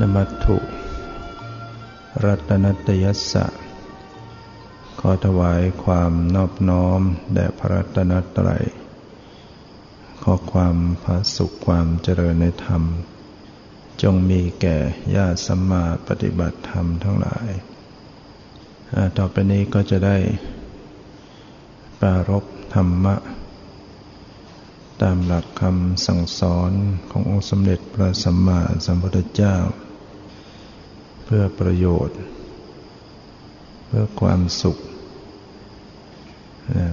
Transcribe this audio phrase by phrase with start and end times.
[0.00, 0.56] นมัตถุ
[2.24, 3.46] รัตนตยัสสะ
[4.98, 7.00] ขอถวายความนอบน้อม
[7.34, 8.64] แด่พระรัตนตรัย
[10.22, 12.82] ขอความพระสุขความเจริญในธรรม
[14.02, 14.76] จงมีแก่
[15.16, 17.48] ญาติสัมมาปฏิบัติธรรมทั้งหลาย
[19.18, 20.16] ต่อไปนี้ก็จะได้
[22.00, 23.16] ปรารบธรรมะ
[25.02, 26.72] ตามหลักคำสั่งสอน
[27.10, 29.56] ขององค์สมเด็จพระสัมมาสัมพุทธเจ้า
[31.30, 32.18] เพื่อประโยชน์
[33.86, 34.78] เพื่อความสุข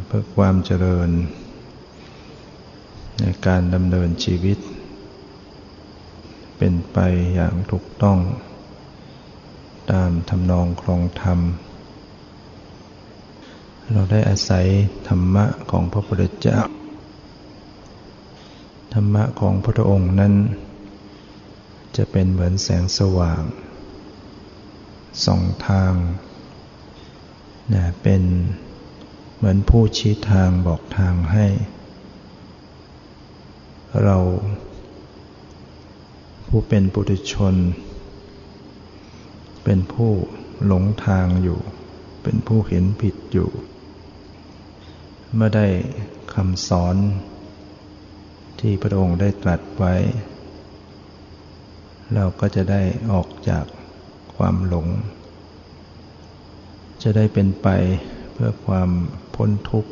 [0.05, 1.09] เพื่อความเจริญ
[3.19, 4.57] ในการดำเนินชีวิต
[6.57, 6.97] เป็นไป
[7.35, 8.19] อย่างถูกต้อง
[9.91, 11.39] ตามทำนองครองธรรม
[13.93, 14.65] เราได้อาศัย
[15.07, 16.59] ธรรมะของพระพุทธเจ้า
[18.93, 20.33] ธรรมะของพระองค์นั้น
[21.97, 23.43] จะเป็นเหมือนแสงสว่าง
[25.25, 25.93] สองทาง
[27.73, 28.23] นะเป็น
[29.35, 31.45] เหมือนผู้ชี้ทางบอกทางให้
[34.03, 34.17] เรา
[36.47, 37.55] ผู้เป็นปุถุชน
[39.63, 40.11] เป็นผู้
[40.65, 41.59] หลงทางอยู่
[42.23, 43.49] เป็นผู้เห็นผิดอยู่
[45.33, 45.67] เมื่อได้
[46.33, 46.95] คำสอน
[48.59, 49.95] ที่พระองค์ได้ตรัสไว้
[52.13, 53.65] เราก็จะได้ออกจาก
[54.37, 54.87] ความหลง
[57.03, 57.67] จะได้เป็นไป
[58.33, 58.89] เพื่อความ
[59.35, 59.91] พ้นทุกข์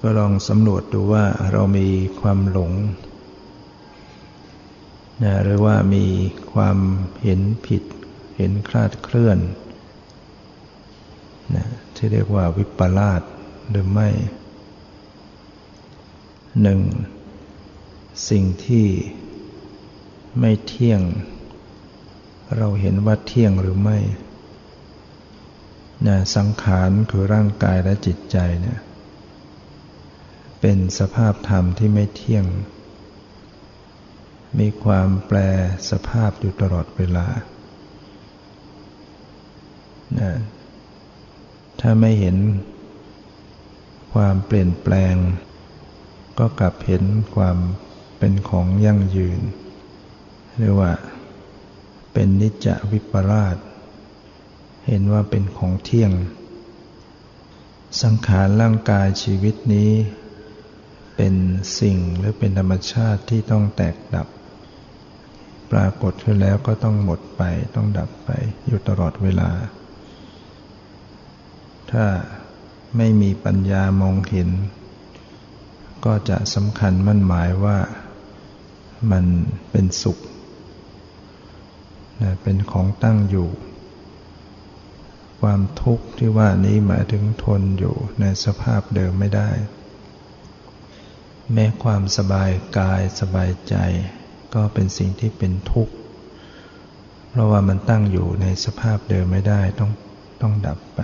[0.00, 1.88] ก็ลองสำรวจดูว่าเรามี
[2.20, 2.72] ความหลง
[5.22, 6.04] นะหรือว่ามี
[6.52, 6.78] ความ
[7.22, 7.82] เห็นผิด
[8.36, 9.38] เห็นคลาดเคลื่อน
[11.54, 13.22] นะที่เรียกว่าวิปลาส
[13.70, 14.08] หรือไม่
[16.62, 16.80] หนึ่ง
[18.30, 18.86] สิ่งที่
[20.40, 21.00] ไม่เที่ยง
[22.56, 23.98] เราเห็นว่าเที่ยงหรือไม่
[26.06, 28.78] นะสังขารคือร่างกายและจิตใจเนี่ย
[30.60, 32.44] เป็นสภาพธรรมที่ไม่เที่ยง
[34.58, 35.38] มีความแปร
[35.90, 37.26] สภาพอยู่ตลอดเวลา
[40.20, 40.32] นะ
[41.80, 42.36] ถ้าไม่เห็น
[44.12, 45.14] ความเปลี่ยนแปลง
[46.38, 47.56] ก็กลับเห็นความ
[48.18, 49.40] เป็นของยั่งยืน
[50.58, 50.92] เรียกว่า
[52.12, 53.56] เป็นนิจจวิปลาส
[54.86, 56.12] เห็นว่าเป็นของเที่ยง
[58.02, 59.92] สังขารร่างกายชีวิตนี้
[61.16, 61.34] เป็น
[61.80, 64.28] สิ่งหรือเป็นธรรมชาติที่ต้องแตกดับ
[65.72, 67.42] ปรากฏขึ้นแล้วก็ต้องหมดไป
[67.74, 68.30] ต้องดับไป
[68.66, 69.50] อยู่ตลอดเวลา
[71.90, 72.06] ถ้า
[72.96, 74.48] ไม่มีปัญญามองเห็น
[76.04, 77.78] ก็จะสำคัญมั่นหมายว่า
[79.10, 79.24] มัน
[79.70, 80.18] เป็นสุข
[82.42, 83.48] เป็นของตั้งอยู่
[85.40, 89.50] ความทุกข์ที่ว่านี้หมายถึงทนอยู่ในสภาพเดิมไม่ได้
[91.52, 93.76] แม้ความสบายกายสบายใจ
[94.54, 95.94] ก็เป็นสิ่งที่เป็นทุกข์
[97.30, 99.90] เพราะว่ามันตั้งอยู่ในสภาพเดิมไม่ได้ต้อง
[100.40, 101.00] ต้องดับไป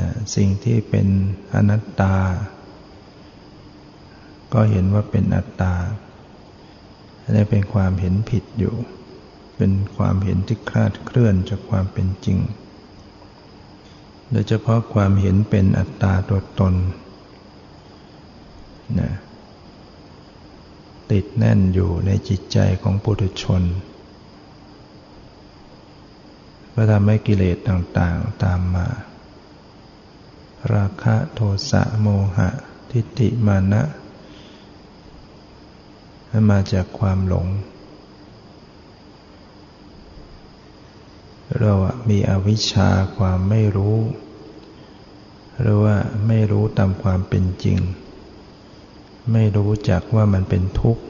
[0.00, 1.08] นะสิ่งที่เป็น
[1.54, 2.16] อนัตตา
[4.52, 5.74] ก็เห็นว่าเป็นอัตตา
[7.34, 8.74] นี่เป็นความเห็นผิดอยู่
[9.56, 12.38] เป็นความเห็นที่คลาดเคลื่อนจากความเป็นจริง
[14.30, 16.74] โดยเฉพาะความเห็นเป็นอัตตาตัวตน
[18.98, 19.12] นะ
[21.10, 23.62] ติดแน่นอยู่ในจิตใจของปุถุชน
[26.74, 28.88] ก็ทำให้กิเลสต่างๆตามมา
[30.74, 31.40] ราคะโท
[31.70, 32.06] สะโม
[32.36, 32.48] หะ
[32.90, 33.82] ทิฏฐิมานะ
[36.30, 37.46] มันมาจากความหลง
[41.58, 41.72] เรา
[42.10, 43.98] มีอวิชชาความไม่รู้
[45.60, 45.96] หรือว่า
[46.28, 47.78] ไม่รู้ตามความเป็นจริง
[49.32, 51.02] ไม่รู้จักว่ามันเป็นทุกข์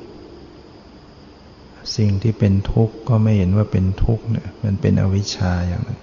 [1.97, 6.01] สิ่งที่เป็นทุกข์ก็ไม่เห็นว่าเป็นทุกข์เนี่ยมันเป็นอวิชชาอย่างนั้น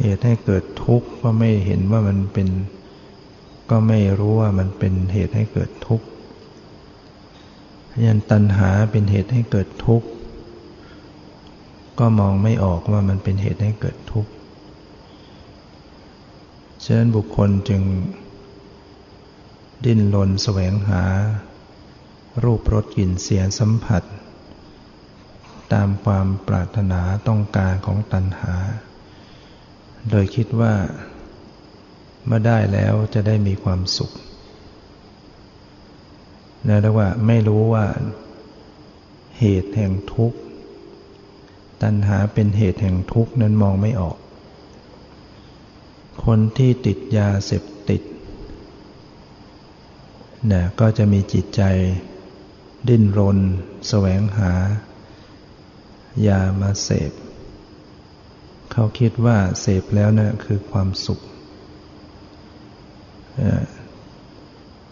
[0.00, 2.48] เหตุให้เกิดทุกข์ก็ไม่เห็นว่ามันเป็น
[3.70, 6.06] ก็ไม่รู้ว่ามันเป็นเหตุให้เกิดทุกข์
[8.06, 10.08] ยันตัณหาเป็นเหตุให้เกิดทุกข์
[11.98, 14.30] ก็มองไม่ออกว่ามันเป็นเหตุให้เกิดทุกข์
[16.84, 17.82] ฉะนั้นบุคคลจึง
[19.84, 21.02] ดิ้นรนแสวงหา
[22.44, 24.02] รูปรสกลิ่นเสียงสัมผัส
[25.72, 28.54] ตามความปรารถนาต้องการของตัณหา
[30.10, 30.74] โดยคิดว่า
[32.26, 34.10] เมื่อได้แล้วจะได้มีความสุข
[36.68, 37.86] นะเรียกว่าไม่รู้ว่า
[39.38, 40.38] เหตุแห่งทุกข์
[41.82, 44.16] ตัณหาเป็นเหตุแห่งทุกข์นั้นมองไม่ออก
[46.24, 48.02] คนที่ติดยาเสพติด
[50.52, 51.62] นะก็จะมีจิตใจ
[52.88, 53.38] ดิ้นรน
[53.88, 54.52] แสวงหา
[56.26, 57.12] ยามาเสพ
[58.72, 61.20] เขาคิดว่าเสพแล้วนะ่ะคือความสุข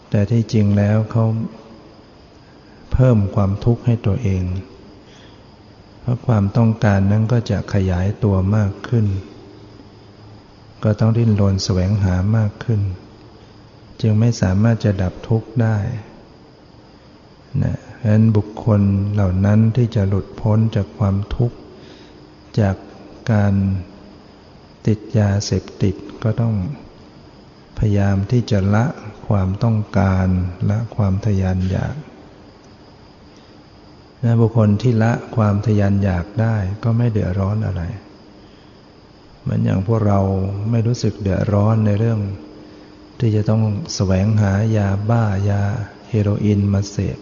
[0.09, 1.25] แต่ที่จริงแล้วเขา
[2.93, 4.43] เพิ่มความทุกข์ให้ตัวเอง
[6.01, 9.05] เพราะความต้องการนั้นก็จะขยายตัวมากขึ้น
[10.83, 12.81] ก็ต้องดิ้นรนแสวงหามากขึ้น
[14.01, 15.77] จึงไม่สามารถจะดับทุกข์ได้
[17.63, 18.81] นะฉะนั้นบุคคล
[19.13, 21.57] เหล่านั้นที่จะหลุดพ้นจากความทุกข์
[22.59, 22.75] จาก
[23.31, 23.53] การ
[24.87, 26.53] ติดยาเสพติดก็ต้อง
[27.79, 28.85] พยายามที่จะละ
[29.27, 30.27] ความต้องการ
[30.69, 31.95] ละความทยานอยาก
[34.23, 37.81] นะบุคคลที่ละความทยานอยากได้ก็ไม่เดือดร้อนอะไร
[39.41, 40.19] เหมือนอย่างพวกเรา
[40.71, 42.19] ไม่รู้สึกเดือดร้อนในเรื่อง
[43.19, 43.61] ที่จะต้อง
[43.95, 45.61] แสวงหายาบ้ายา
[46.09, 47.17] เฮโรอีนมาเสพ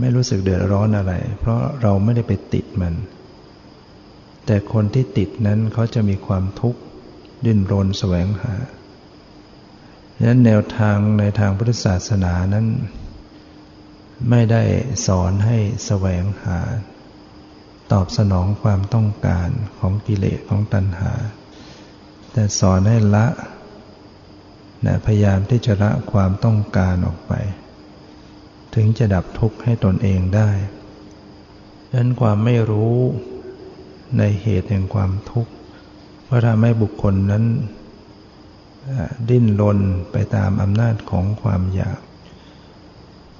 [0.00, 2.94] ไม่รู้สึกเดือดร้อนอะไร เพราะเราไม่ได้ไปติดมัน
[4.46, 6.80] แต่คนที่ติดนั้นเขาจะมีความทุกข์
[7.44, 8.54] ดิ้นรนแสวงหา
[10.22, 12.66] ดังนั้นแนวทางในทางพุทธศาสนานั้น
[14.30, 14.62] ไม่ได้
[15.06, 16.58] สอนให้แสวงหา
[17.92, 21.12] ตอบสนองความต้องการของกิเลสของตัณหา
[22.32, 23.26] แต่สอนให้ละ
[24.86, 27.32] นะพยายามที่จะละความต้องการออกไป
[28.74, 30.50] ถึงจะดับทุกข์ให้ตนเองได้
[31.90, 32.96] ดังนั้นความไม่รู้
[34.18, 35.52] ในเหตุแห่งความทุกข์
[36.28, 37.44] ก็ทำให้บุคคลนั้น
[39.28, 39.78] ดิ้นรน
[40.12, 42.00] ไปตามอำนาจของความอยาก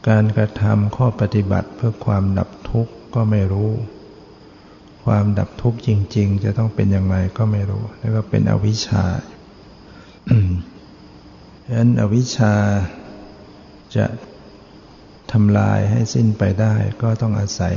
[0.09, 3.71] การกระทำข้อปฏิบัติเพื่อความดับทุกข์ก็ไม่รู้
[5.05, 9.05] ความดับทุกข์จริง ๆ จะต้องเป็นอย่างไรก็ไม่รู้แล้วก็เป็นอวิชชา
[11.67, 12.55] ดังนั้นอวิชชา
[13.97, 14.07] จะ
[15.33, 17.77] ทำลายให้สิ้นไปได้ก็ต้องอาศัย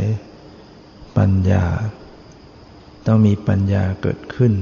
[1.17, 1.65] ปัญญา
[3.07, 4.53] ต้องมีปัญญาเกิดขึ้น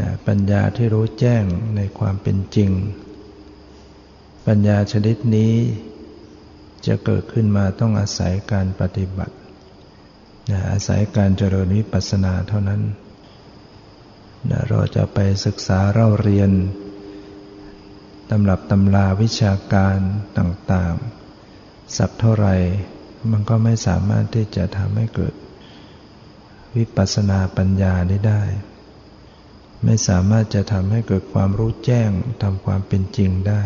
[0.00, 1.44] นะปัญญาที่รู้แจ้ง
[1.76, 2.70] ในความเป็นจริง
[4.46, 5.54] ปัญญาชนิดนี้
[6.86, 9.34] จะเกิดขึ้นมาต้องอาศัยการปฏิบัติ
[10.50, 12.82] นะอาศัยการเจริญวิปัสสนาเท่านั้น
[14.50, 16.50] นะเราจะไปศึกษาเล่าเรียน
[18.30, 19.98] ตำรับตำราวิชาการ
[20.38, 22.54] ต่างๆ สักเท่าไหร่
[23.30, 25.34] มันก็ไม่สามารถที่จะทำให้เกิด
[26.76, 28.42] วิปัสสนาปัญญาได้ได้
[29.84, 32.10] ไม่สามารถจะทำให้เกิดความรู้แจ้ง
[32.42, 33.62] ทำความเป็นจริงได้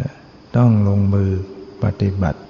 [0.00, 0.12] นะ
[0.56, 1.30] ต้องลงมือ
[1.84, 2.40] ปฏิบัติ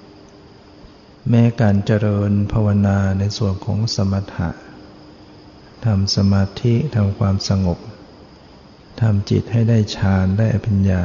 [1.31, 4.51] แม้การเจริญภาวนาในส่วนของสมถะ
[5.85, 7.79] ทำสมาธิทำความสงบ
[9.01, 11.03] ทำจิตให้ได้ฌานได้อภิญญา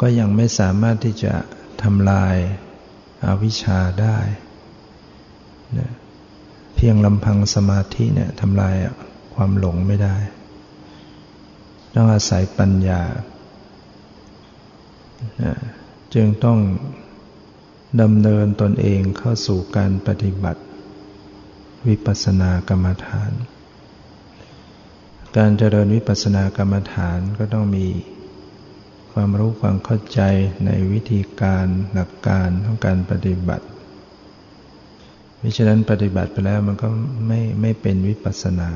[0.00, 1.34] ก็ยังไม่สามารถที่จะ
[1.82, 2.36] ทำลาย
[3.24, 4.18] อาวิชชาได้
[5.78, 5.90] นะ
[6.76, 8.74] เพียงลำพังสมาธิเนี่ยทำลาย
[9.40, 10.16] ความหลงไม่ได้
[11.94, 13.02] ต้องอาศัยปัญญา
[16.14, 16.58] จึงต้อง
[18.00, 20.62] ดำเนินตนเองเข้าสู่การปฏิบัติ
[21.86, 23.32] วิปัสสนากรรมฐาน
[25.36, 27.86] การเจริญวิปัสสนากรรมฐานก็ต้องมี
[29.12, 30.20] ความรู้ความเข้าใจ
[30.66, 33.66] ในวิธีการหลักการของการปฏิบัติ
[35.40, 36.88] มิฉะนั้นปฏิบัติไปแล้วมันก็
[37.26, 38.70] ไม่ไม่เป็นวิปัสสนา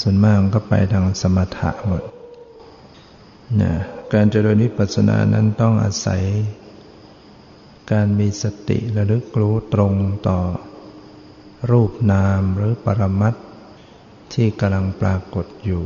[0.00, 2.02] ส่วนมากมันก็ไปทางสมถะหมด
[3.60, 3.72] นะ
[4.12, 6.22] การเจริญวิปัสสนานั้นต้องอาศัย
[7.92, 9.92] การมีสติระลึกรู้ตรง
[10.28, 10.38] ต่อ
[11.70, 13.34] รูปนามหรือปรมัต
[14.32, 15.84] ที่กำลังปรากฏอยู่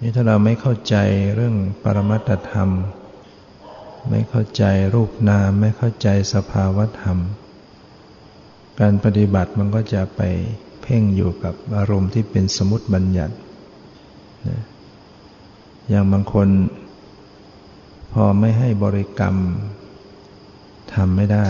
[0.00, 0.96] นี่ถ้าเราไม่เข้าใจ
[1.34, 2.70] เรื่องปรมัตธรรม
[4.10, 4.64] ไม่เข้าใจ
[4.94, 7.18] รูปนาม ไม่เข้าใจสภาวธรรม
[8.80, 10.22] การปฏิบัติมันก็จะไป
[10.86, 13.34] พ่งอยู่กับอารมณ์ที่เป็นสมุติบัญญัติ
[15.88, 16.48] อย่างบางคน
[18.12, 19.36] พอไม่ให้บริกรรม
[20.94, 21.46] ทำไม่ได้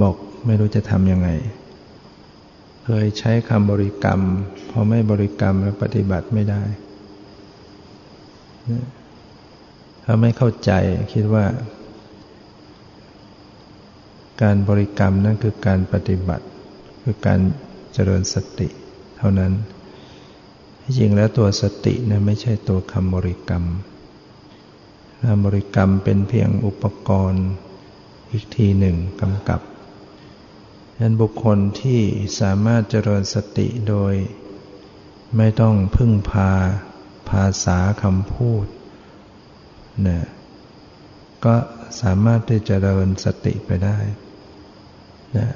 [0.00, 0.14] บอก
[0.46, 1.28] ไม่รู้จะทำยังไง
[2.84, 4.20] เคยใช้คำบริกรรม
[4.70, 6.62] พอไม่บริกรรมแล้วปฏิบัติไม่ได้
[10.04, 10.70] ถ้าไม่เข้าใจ
[11.12, 11.44] คิดว่า
[14.42, 16.44] การบริกรรมนั่นคือการปฏิบัติ
[17.02, 17.40] คือการ
[18.00, 18.68] จริญสติ
[19.18, 19.52] เท่านั้น
[20.80, 23.64] ที่จริงแล้วตัวสตินะไม่ใช่ตัวคำบริกรรม
[25.26, 27.46] คำบริกรรมเป็นเพียงอุปกรณ์
[28.30, 29.60] อีกทีหนึ่งกำกับ
[30.92, 32.00] ฉะนั้นบุคคลที่
[32.40, 34.14] สามารถเจริญสติโดย
[35.36, 36.50] ไม่ต้องพึ่งพา
[37.30, 38.66] ภาษาคำพูด
[40.08, 40.20] นะ
[41.44, 41.54] ก็
[42.02, 43.98] สามารถที่จะเจริญสติไปได้
[45.36, 45.48] นะ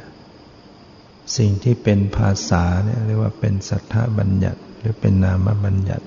[1.36, 6.06] สิ่งที่เป็นภาษาเนี่ยเรียกว่าเป็นสัทธบัญญัติ หรือเป็นนามบัญญัติ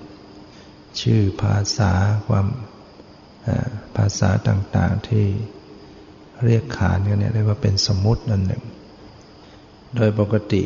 [1.01, 1.91] ชื่อภาษา
[2.27, 2.48] ความ
[3.98, 5.25] ภาษาต่างๆที่
[6.46, 8.63] เรียกขานกันเนี่ยเรียกว่าเป็นสมมติอันหนึ่ง
[9.96, 10.63] โดยปกติ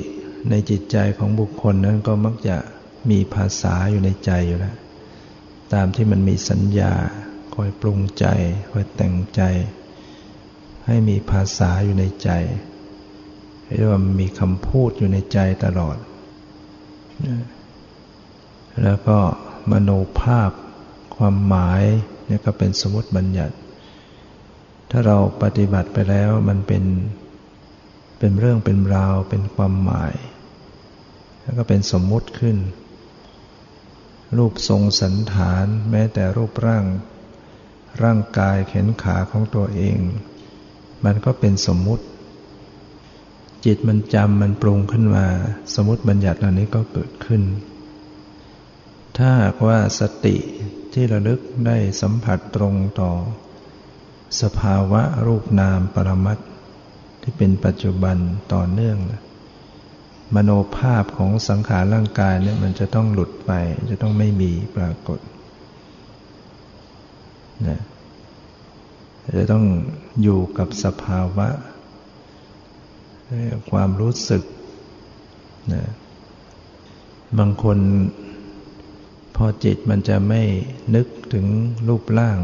[0.50, 2.58] ในจิตใจของบุคคลนั้นก็มักจะ
[3.10, 4.76] มีภาษาอยู่ในใจอยู่แล้ว
[5.74, 6.94] ตามที่มันมีสัญญา
[7.56, 8.26] คอยปรุงใจ
[8.72, 9.42] คอยแต่งใจ
[10.86, 12.30] ให้มีภาษาอยู่ในใจ
[13.76, 15.98] เรียกว่ามีคำพูดอยู่ในใจตลอด
[18.84, 19.18] แล้วก็
[19.72, 20.52] มโนภาพ
[21.16, 21.84] ความหมาย
[22.26, 23.56] เนี่ยก็เป็นสมมติบัญญัติ
[24.92, 26.84] ถ้าเราปฏิบัติไปแล้วมันเป็น
[28.20, 30.14] เป็นเรื่องเป็นราวเป็นความหมาย
[31.42, 32.58] แล้วก็เป็นสมมติขึ้น
[34.38, 36.86] รูปทรงสันฐานแม้แต่รูปร่าง
[38.04, 39.98] ร่างกายแขนขาของตัวเอง
[41.06, 42.06] มันก็เป็นสมมุติ
[43.66, 45.26] จิตมันจำมันปรุงขึ้นมา
[45.76, 47.42] สมมติบัญญัติเหล่านี้ก็เกิดขึ้น
[49.18, 49.32] ถ้า
[49.68, 50.36] ว่าสติ
[50.94, 53.12] ที่ระลึกได้สัมผัสตรงต่อ
[54.42, 56.40] สภาวะรูปนามปรมัต
[57.22, 58.18] ที่เป็นปัจจุบัน
[58.54, 58.98] ต่อเนื่อง
[60.36, 63.52] มโนภาพของสังขารร่างกายเนี่ยมันจะต้องหลุดไป
[63.92, 65.20] จะต้องไม่มีปรากฏ
[67.68, 67.80] นะ
[69.40, 69.66] จะต้อง
[70.22, 71.48] อยู่กับสภาวะ
[73.72, 74.44] ความรู้สึก
[75.74, 75.84] นะ
[77.40, 77.78] บางคน
[79.36, 80.42] พอจิตมันจะไม่
[80.96, 81.46] นึกถึง
[81.88, 82.40] รูปร่าง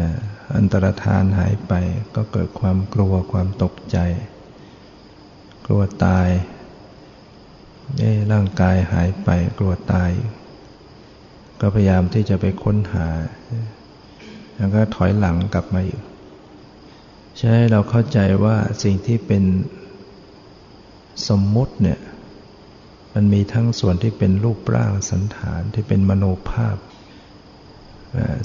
[0.00, 0.10] นะ
[0.56, 1.72] อันตรธานหายไป
[2.16, 3.98] ก็เกิดความกลัวความตกใจ
[5.66, 6.28] กลัวตาย
[7.98, 9.28] เอ้ร่างกายหายไป
[9.58, 10.10] กลัวตาย
[11.60, 13.08] ก็พยายามที่จะไปค้นหา
[14.56, 16.00] แล้วก็ถอยหลังกลับมาอยู่
[17.38, 19.44] ใช่เราเข้าใจว่าสิ่งที่เป็น
[21.28, 22.00] สมมุติเนี่ย
[23.14, 26.76] มันมีทั้งส่วนที่เป็นรูปร่างสันฐานที่เป็นมโนภาพ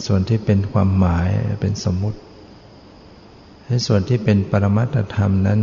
[0.05, 1.29] ส่วนที่เป็นความหมาย
[1.61, 2.19] เป็นสมมุติ
[3.67, 5.61] ในส่วนที่เป็นปรมัตธรรมนั้น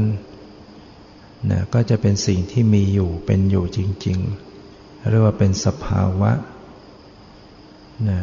[1.51, 4.19] นะก็จะเป็นสิ่งที่มีอยู่เป็นอยู่จริง
[4.63, 6.33] ๆ เรียกว่าเป็นสภาวะ
[8.11, 8.21] นะ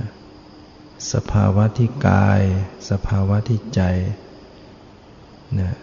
[1.14, 2.42] สภาวะที่กาย
[2.90, 3.82] สภาวะที่ใจ
[5.60, 5.78] นะ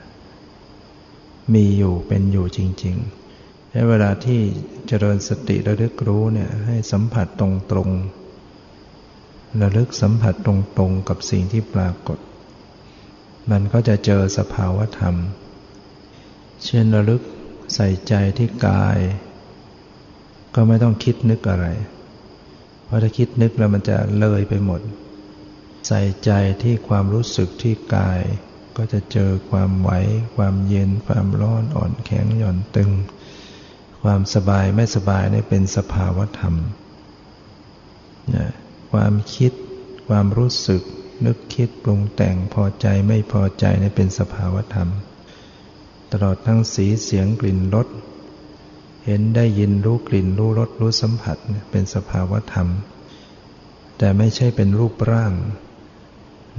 [1.54, 4.40] มีอยู่เป็นอยู่จริงๆและเวลาที่
[4.87, 7.42] เจริญสติระลึกรู้เนี่ยให้สัมผัสต
[7.76, 12.18] รงๆระลึกสัมผัสตรงๆกับสิ่งที่ปรากฏ
[13.50, 15.14] มันก็จะเจอสภาวธรรม
[16.64, 17.22] เช่นระลึก
[17.75, 18.98] ใส่ใจที่กาย
[20.54, 21.66] ก็ไม่ต้องคิดนึกอะไร
[22.84, 24.80] เพราะถ้าคิดนึกแล้วมันจะเลยไปหมด
[25.88, 26.30] ใส่ใจ
[26.62, 28.20] ที่ความรู้สึกที่กาย
[28.80, 29.90] ก็จะเจอความไหว
[30.37, 32.90] ความเย็น ความร้อนอ่อนแข็งหย่อนตึง
[34.02, 36.54] ความสบายไม่สบายนี่เป็นสภาวธรรม
[38.35, 38.47] นะ
[38.92, 39.52] ความคิด
[40.08, 40.82] ความรู้สึก
[41.26, 44.88] นึกคิดปรุงแต่งพอใจไม่พอใจนี่เป็นสภาวธรรม
[46.12, 47.88] ตลอดทั้งสีเสียงกลิ่นรส
[49.04, 51.37] เห็นได้ยินรู้กลิ่นรู้รสรู้สัมผัส
[51.70, 52.68] เป็นสภาวธรรม
[53.99, 55.32] แต่ไม่ใช่เป็นรูปร่าง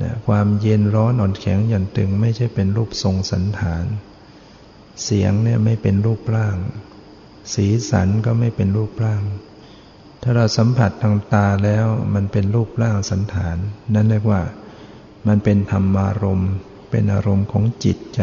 [0.01, 3.85] นะความเย็นร้อนอ่อนแข็งหย่อนตึงไม่ใช่เป็นรูปทรงสันฐาน
[5.03, 6.57] เสียงเนี่ยไม่เป็นรูปร่าง
[7.53, 9.23] สีสันก็ไม่เป็นรูปร่าง
[10.21, 13.57] ถ้าเราสัมผัสทางตาแล้วมันเป็นรูปร่างสันฐาน
[13.93, 14.41] นั่นเรียกว่า
[15.27, 16.51] มันเป็นธรรมารมณ์
[16.89, 18.21] เป็นอารมณ์ของจิตใจ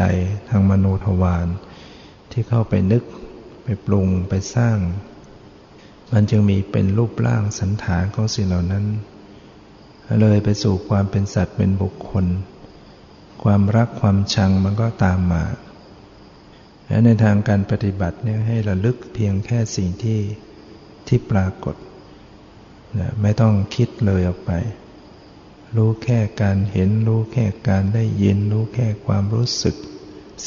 [0.49, 1.47] ทางมโนทวาร
[2.31, 3.03] ที่เข้าไปนึก
[3.63, 4.77] ไปปรุงไปสร้าง
[6.11, 8.85] มันจึงมีเป็นรูปร่างสันฐานของสิ่งเหล่านั้น
[10.21, 12.25] เลยไปสู่ความเป็นสัตว์เป็นบุคคล
[13.43, 15.43] ความรักความชังมันก็ตามมา
[16.87, 20.19] และในทางการปฏิบัติเนี่ยให้ระลึกเพียงแค่สิ่งที่
[21.07, 21.75] ที่ปรากฏ
[22.99, 24.51] นะไม่ต้องคิดเลยออกไป
[25.75, 29.75] รู้แค่การเห็น รู้แค่การได้ยิน รู้แค่ความรู้สึก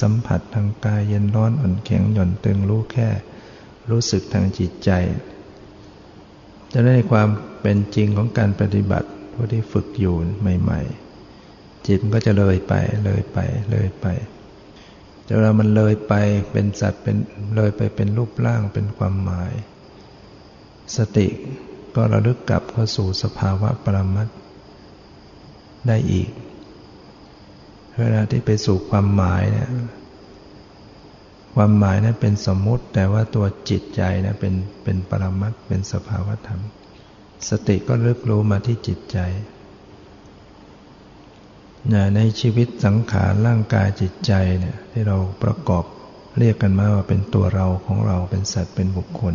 [0.01, 3.09] สัมผัสทางกายเย็นร้อนอ่อนแข็งหย่อนตึง รู้แค่
[3.91, 4.91] รู้สึกทางจิตใจ
[6.73, 7.29] จะได้ความ
[7.61, 10.81] เป็นจริงของการปฏิบัติู้ที่ฝึกอยู่ใหม่
[11.35, 13.39] ๆ จิตก็จะเลยไปเลยไป
[13.71, 14.07] เลยไป
[15.25, 16.15] แต่เวลามันเลยไป
[16.53, 17.17] เป็นสัตว์เป็น
[17.57, 19.53] เลยไปเป็นรูปร่างเป็นความหมาย
[20.97, 21.29] สติ
[21.95, 24.29] ก็ระลึกกลับเข้าสู่สภาวะปรมัต
[25.87, 26.29] ได้อีก
[27.99, 29.69] เวลาที่ไปสู่ความหมายเนี่ย
[31.55, 34.55] ความหมายนั้นเป็นสมมุติ แต่ว่าตัวจิตใจนะเป็น
[34.85, 36.61] เป็นปรมัตเป็นสภาวธรรม
[37.49, 39.19] สติก็ลึกรู้มาที่จิตใจ
[42.17, 45.85] ในชีวิตสังขารร่างกายจิตใจเนี่ยที่เราประกอบ
[46.39, 49.35] เรียกกันมาว่าเป็นตัวเราของเราเป็นสัตว์เป็นบุคคล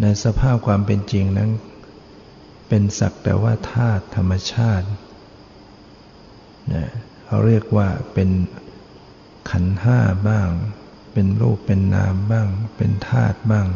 [0.00, 1.50] ในสภาพความเป็นจริงนั้น
[2.68, 4.86] เป็นสักแต่ว่าธาตุธรรมชาติ
[7.26, 8.30] เขาเรียกว่าเป็น
[9.50, 9.98] ขันห้า
[10.28, 10.48] บ้าง
[11.12, 13.66] เป็นรูปเป็นนามบ้าง เป็นธาตุบ้าง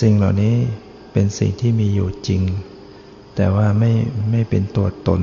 [0.00, 0.56] สิ่งเหล่านี้
[1.12, 2.42] เป็นสิ่งที่มีอยู่จริง
[3.36, 3.92] แต่ว่าไม่
[4.30, 5.22] ไม่เป็นตัวตน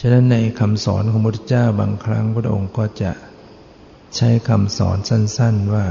[0.00, 3.12] ฉะนั้นในคำสอนของพระพุทธเจ้าบางครั้งพระองค์ก็จะ
[4.16, 5.86] ใช้คำสอนสั้น ๆว่า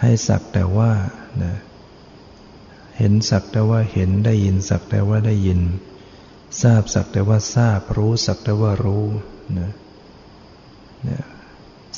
[0.00, 0.92] ให้สักแต่ว่า
[1.42, 1.54] นะ
[2.98, 5.60] เห็นสักแต่ว่าเห็นได้ยินสักแต่ว่าได้ยิน
[6.62, 9.04] ทราบสักแต่ว่าทราบรู้สักแต่ว่ารู้
[9.58, 9.70] นะ
[11.08, 11.22] นะ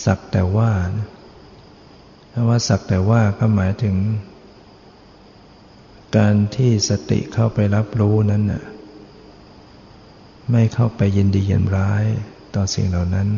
[0.04, 1.06] สักแต่ว่านะ
[2.48, 3.96] ว่าสักแต่ว่าก็หมายถึง
[6.16, 8.62] การที่สติเข้าไปรับรู้นั้นน่ะ
[10.52, 12.04] ไม่เข้าไปยินดียินร้าย
[12.54, 13.28] ต่อสิ่งเหล่านั้น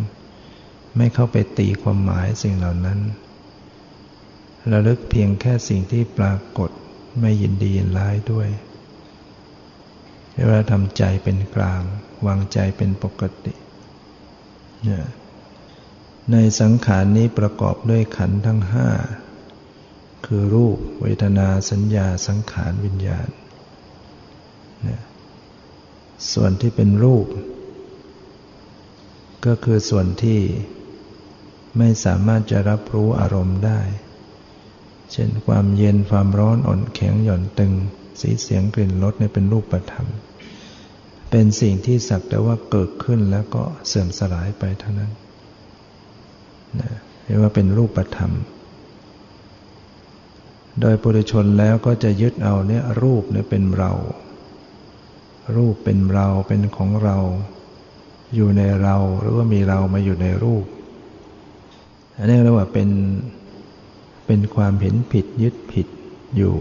[0.96, 2.98] ไม่เข้าไปตีความหมายสิ่งเหล่านั้น
[4.72, 6.70] ระลึกเพียงแค่สิ่งที่ปรากฏ
[7.20, 8.48] ไม่ยินดียินร้ายด้วย
[10.32, 11.82] เว่าทำใจเป็นกลาง
[12.26, 13.54] วางใจเป็นปกติ
[14.84, 15.04] เนี่ย
[16.32, 18.88] ในสังขารนี้ประกอบด้วยขันธ์ทั้งห้า
[20.26, 23.28] คือรูปเวทนาสัญญาสังขารวิญญาณ
[26.32, 27.26] ส่วนที่เป็นรูป
[29.46, 30.40] ก็คือส่วนที่
[31.78, 33.80] ไม่สามารถจะรับรู้อารมณ์ได้
[35.12, 37.72] เช่นความเย็นความร้อนอ่อนแข็งหย่อนตึง
[38.20, 40.06] สีเสียงกลิ่นรสเนี่ยเป็นรูปประธรรม
[41.30, 45.12] เป็นสิ่งที่สักแต่ว่าเกิดขึ้นแล้วก็เสื่อมสลายไปเท่านั้น
[47.24, 48.32] เรียกว่าเป็นรูปประธรรม
[50.80, 53.92] โดยปุถุชนแล้วก็จะยึดเอาเนี่ยรูปเนี่ยเป็นเรา
[55.56, 57.16] รูปเป็นเราเป็นของเรา
[58.34, 60.64] อยู่ในเราหรือว่ามีเรามาอยู่ในรูป
[62.16, 62.90] อันนี้เรียกว่าเป็น
[64.26, 65.86] เป็นความเห็นผิดยึดผิด
[66.36, 66.56] อยู่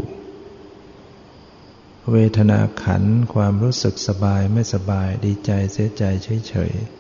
[2.12, 6.04] เวทนาขันความรู้สึกสบายไม่สบายดีใจเสียใจ
[6.48, 6.97] เฉยๆ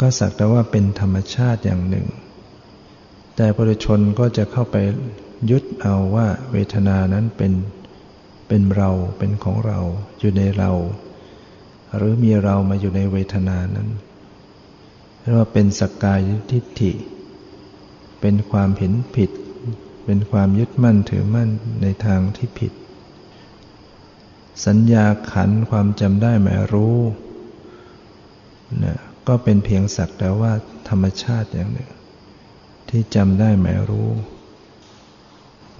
[0.00, 2.06] ก็สักแต่ว่าเป็นธรรมชาติอย่างหนึ่ง
[3.36, 4.76] แต่ปุถุชนก็จะเข้าไป
[5.50, 7.52] ยึดเอาว่าเวทนานั้นเป็น
[8.48, 9.78] เป็นเราเป็นของเรา
[10.18, 10.70] อยู่ในเรา
[11.96, 13.88] หรือมีเรามาอยู่ในเวทนานั้น
[15.20, 16.92] เรียกว่าเป็นสกกายทิฏฐิ
[18.20, 19.30] เป็นความเห็นผิด
[20.04, 21.48] เป็นความยึดมั่นถือมั่น
[21.82, 22.72] ในทางที่ผิด
[24.66, 26.96] สัญญาขันความจำได้หมายรู้
[28.84, 28.98] นะ
[29.28, 30.52] ก็เป็นเพียงสักแต่ว่า
[30.88, 31.90] ธรรมชาติอย่างหนึ่ง
[32.88, 34.10] ที่จำได้หมายรู้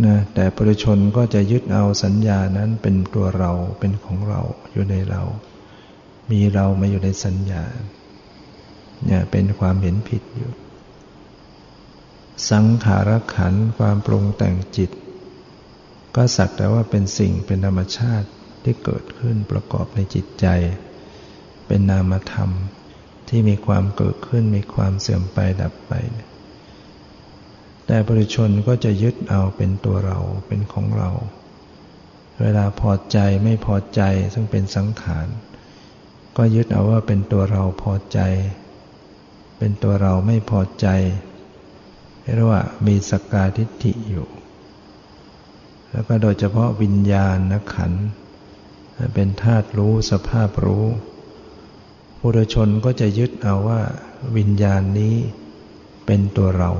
[0.04, 4.40] นะแต่ปุถุชนก็จะยึดเอาสัญญานั้นเป็นตัวเราเป็นของเรา
[4.72, 5.22] อยู่ในเรา
[6.30, 7.64] มีเรามาอยู่ในสัญญา
[9.04, 10.50] เนี่ยเป็นความเห็นผิดอยู่
[12.50, 14.90] สังขารขันความปรุงแต่งจิต
[16.16, 18.28] ก็สักแต่ว่าเป็นสิ่งเป็นธรรมชาติ
[18.62, 20.46] ที่เกิดขึ้นประกอบในจิตใจ
[21.66, 22.50] เป็นนามธรรม
[23.28, 25.92] ที่มีความเกิดขึ้นมีความเสื่อมไปดับไป
[27.86, 31.10] แต่บริชนก็จะยึดเอาเป็นตัวเราเป็นของเรา
[32.40, 34.02] เวลาพอใจไม่พอใจ
[34.34, 35.26] ซึ่งเป็นสังขาร
[36.36, 38.20] ก็ยึดเอาว่าเป็นตัวเราพอใจ
[39.58, 40.86] เป็นตัวเราไม่พอใจ
[42.22, 44.26] เรียกว่ามีสกกาทิฏฐิอยู่
[45.90, 47.92] แล้วก็โดยเฉพาะวิญญาณนขัน
[49.14, 50.86] เป็นธาตุรู้สภาพรู้
[52.20, 53.80] ปุถุชนก็จะยึดเอาว่า
[54.36, 55.14] วิญญาณนี้
[56.06, 56.70] เป็นตัวเรา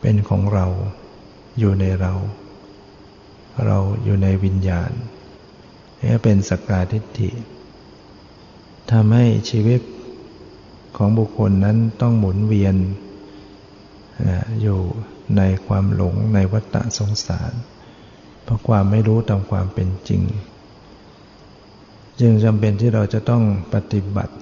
[0.00, 0.66] เป็นของเรา
[1.58, 2.12] อยู่ในเรา
[3.66, 4.90] เราอยู่ในวิญญาณ
[6.00, 7.30] นี่เป็นสกาทิฏฐิ
[8.90, 9.80] ทำให้ชีวิต
[10.96, 12.76] ของบุคคลนั้นต้องหมุนเวียน
[14.62, 14.80] อยู่
[15.36, 17.52] ในความหลงในวัฏสงสาร
[18.42, 20.22] เพราะความไม่รู้ตามความเป็นจริง
[22.20, 23.42] จึงจำเป็นที่เราจะต้อง
[23.74, 24.34] ปฏิบัติ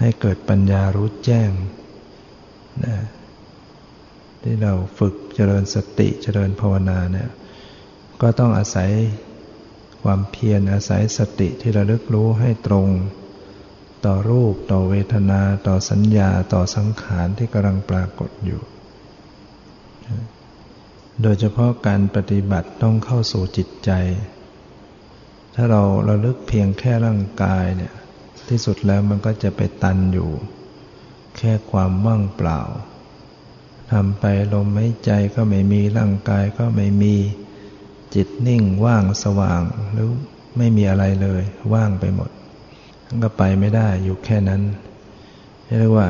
[0.00, 1.50] ให้เกิดปัญญารู้แจ้ง
[2.84, 2.96] นะ
[4.42, 7.30] ที่เราฝึกเจริญสติเจริญภาวนาเนี่ย
[8.22, 8.90] ก็ต้องอาศัย
[10.02, 12.88] ความเพียรอาศัยสติที่ระลึกรู้ให้ตรง
[14.04, 18.60] ต่อรูปต่อเวทนา ต่อสัญญาต่อสังขารที่กำลังปรากฏอยู่
[21.22, 23.90] โดยเฉพาะการปฏิบัติต้องเข้าสู่จิตใจ
[25.54, 27.94] ถ้าเราระลึกเพียงแค่ร่างกายเนี่ย
[28.48, 30.30] ที่สุดแล้วมันก็จะไปตันอยู่
[31.38, 32.60] แค่ความว่างเปล่า
[33.90, 37.14] ทำไปลมหายใจก็ไม่มีร่างกายก็ไม่มี
[38.14, 39.62] จิตนิ่งว่างสว่าง
[39.92, 40.10] หรือ
[40.58, 41.42] ไม่มีอะไรเลย
[41.74, 42.30] ว่างไปหมด
[43.22, 44.62] ก็ไปไม่ได้อยู่แค่นั้น
[45.78, 46.08] เรียกว่า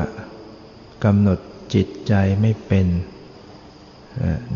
[1.03, 1.39] กำหนด
[1.73, 2.87] จิตใจไม่เป็น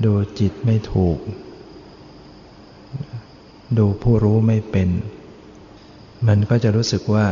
[0.03, 1.17] ดูจิตไม่ถูก
[3.77, 4.89] ดูผู้รู้ไม่เป็น
[6.27, 7.27] มันก็จะรู้สึกว่า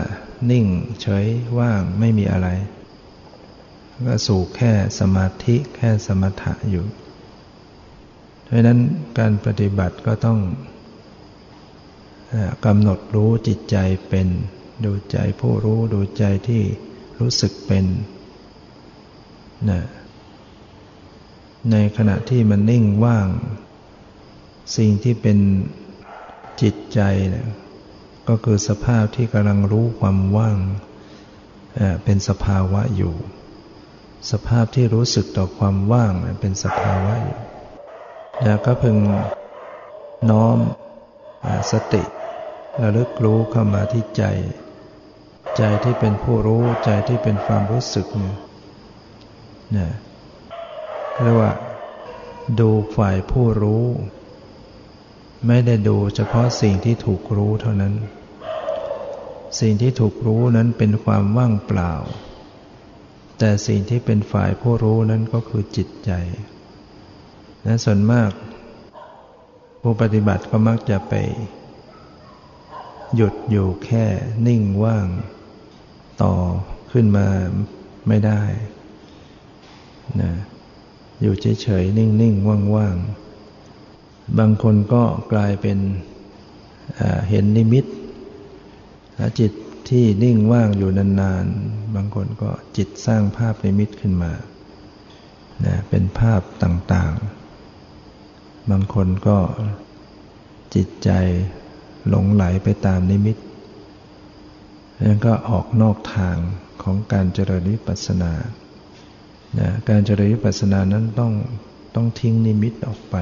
[0.51, 0.65] นิ่ง
[1.01, 1.25] เฉย
[1.59, 2.47] ว่างไม่มีอะไร
[4.07, 6.85] ก็สู่แค่สมาธิแค่สมถะอยู่
[8.43, 8.79] เพราะนั้น
[9.19, 10.39] การปฏิบัติก็ต้อง
[12.65, 13.77] กำหนดรู้จิตใจ
[14.09, 14.27] เป็น
[14.85, 16.63] ดูใจผู้รู้ดูใจที่
[17.19, 17.85] รู้สึกเป็น
[19.69, 19.81] นะ
[21.71, 23.27] ในขณะที่มันนิ่งว่าง
[24.77, 25.37] สิ่งที่เป็น
[26.61, 27.47] จิตใจเนี่ย
[28.27, 30.57] ก็คือสภาพที่กำลังรู้ความว่าง
[32.03, 33.15] เป็นสภาวะอยู่
[34.31, 37.39] สภาพที่รู้สึกต่อความว่างเป็นสภาวะอยู่
[38.43, 38.97] แล้วก็พึง
[40.29, 40.57] น้อม
[41.71, 42.03] สติ
[42.81, 44.23] ระลึกรู้เข้ามาที่ใจ
[45.57, 48.35] ใจที่เป็นผู้รู้ใจที่เป็นความรู้สึกเนี่ย
[49.77, 49.89] นะ
[51.23, 51.51] เรียกว่า
[52.59, 53.83] ดูฝ่ายผู้รู้
[55.47, 57.93] ไม่ได้ดูเฉพาะสิ่งที่ถูกรู้เท่านั้น
[59.59, 61.93] สิ่งที่ถูกรู้นั้นเป็นความว่างเปล่า
[63.39, 66.11] แต่สิ่งที่เป็นฝ่ายผู้รู้นั้นก็คือจิตใจ
[67.65, 68.31] นะส่วนมาก
[69.81, 71.13] ผู้ปฏิบัติก็มักจะไป
[73.15, 74.05] หยุดอยู่แค่
[74.47, 75.07] นิ่งว่าง
[76.23, 76.35] ต่อ
[76.91, 77.27] ขึ้นมา
[78.07, 78.41] ไม่ได้
[80.21, 80.31] นะ
[81.21, 83.24] อยู่เฉยๆ นิ่งๆ ว่างๆ
[84.39, 85.77] บางคนก็กลายเป็น
[87.29, 87.85] เห็นนิมิต
[89.39, 89.51] จิต
[89.89, 94.33] ที่นิ่งว่างอยู่นานๆ บางคนก็จิตสร้างภาพนิมิตขึ้นมา
[95.65, 99.37] นะเป็นภาพต่างๆ บางคนก็
[100.75, 101.09] จิตใจ
[102.09, 103.37] หลงใหลไปตามนิมิต
[105.07, 106.37] นั้นก็ออกนอกทาง
[106.83, 108.33] ของการเจริญวิปัสสนา
[109.59, 111.33] นะการเจริญวิปัสสนานั้นต้อง
[111.95, 113.15] ต้องทิ้งนิมิตออกไป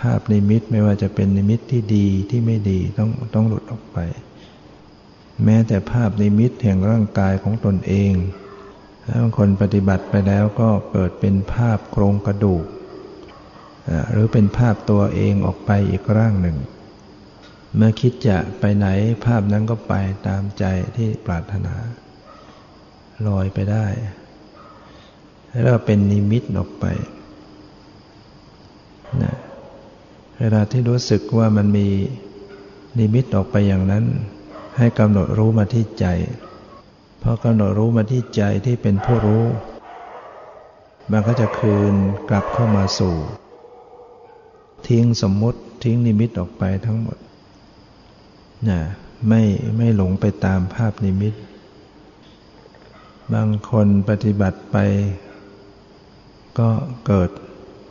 [0.00, 3.98] ภาพนิมิตไม่ว่าจะเป็นนิมิตที่ดีที่ไม่ดีต้องต้องหลุดออกไป
[5.44, 8.12] แม้แต่ภาพนิมิตแห่งร่างกายของตนเอง
[9.20, 12.64] บางคนปฏิบัติไปแล้วก็เกิดเป็นภาพโครงกระดูก
[14.12, 16.56] หรือเป็นภาพตัวเองออกไปอีกร่างหนึ่ง
[17.76, 18.86] เมื่อคิดจะไปไหน
[19.24, 19.94] ภาพนั้นก็ไป
[20.26, 20.64] ตามใจ
[20.96, 21.74] ที่ปรารถนา
[23.28, 23.86] ลอยไปได้
[25.62, 26.84] แล้วเป็นนิมิตออกไป
[29.22, 29.36] นะ
[30.40, 31.88] เวลาที่รู้สึกว่ามันมี
[32.98, 34.04] นิมิตออกไปอย่างนั้น
[34.76, 36.06] ให้กำหนดรู้มาที่ใจ
[37.22, 39.44] พอกำหนดรู้มาที่ใจที่เป็นผู้รู้
[41.10, 41.94] มันก็จะคืน
[42.28, 43.16] กลับเข้ามาสู่
[44.88, 47.16] ทิ้งสมมติทิ้งนิมิตออกไปทั้งหมด
[48.68, 48.80] นะ
[49.28, 49.42] ไม่
[49.76, 51.34] ไม่หลงไปตามภาพนิมิต
[53.34, 54.76] บางคนปฏิบัติไป
[56.58, 56.70] ก็
[57.06, 57.30] เกิด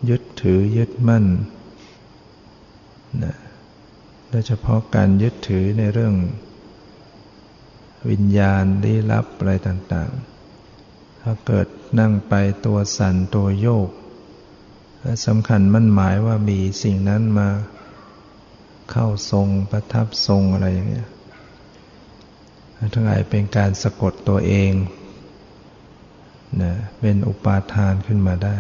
[0.10, 1.26] ยึดถือยึดมั่น
[3.24, 3.36] นะ
[4.30, 6.16] โดยเฉพาะการยึดถือในเรื่อง
[8.10, 10.12] วิญญาณลี้ลับอะไรต่าง
[10.68, 11.68] ๆ ถ้าเกิด
[12.00, 12.34] นั่งไป
[12.66, 13.90] ตัวสั่นตัวโยก
[15.26, 17.50] สำคัญมั่นหมายว่ามีสิ่งนั้นมา
[18.92, 21.08] เข้าทรงประทับทรงอะไรอย่างเงี้ย
[22.94, 24.72] ทั้งหลายเป็นการสะกดตัวเอง
[26.64, 28.58] นะเป็นอุปาทานขึ้นมาได้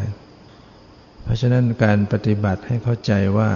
[1.24, 3.50] เพราะฉะนั้นการปฏิบัติให้เข้าใจว่า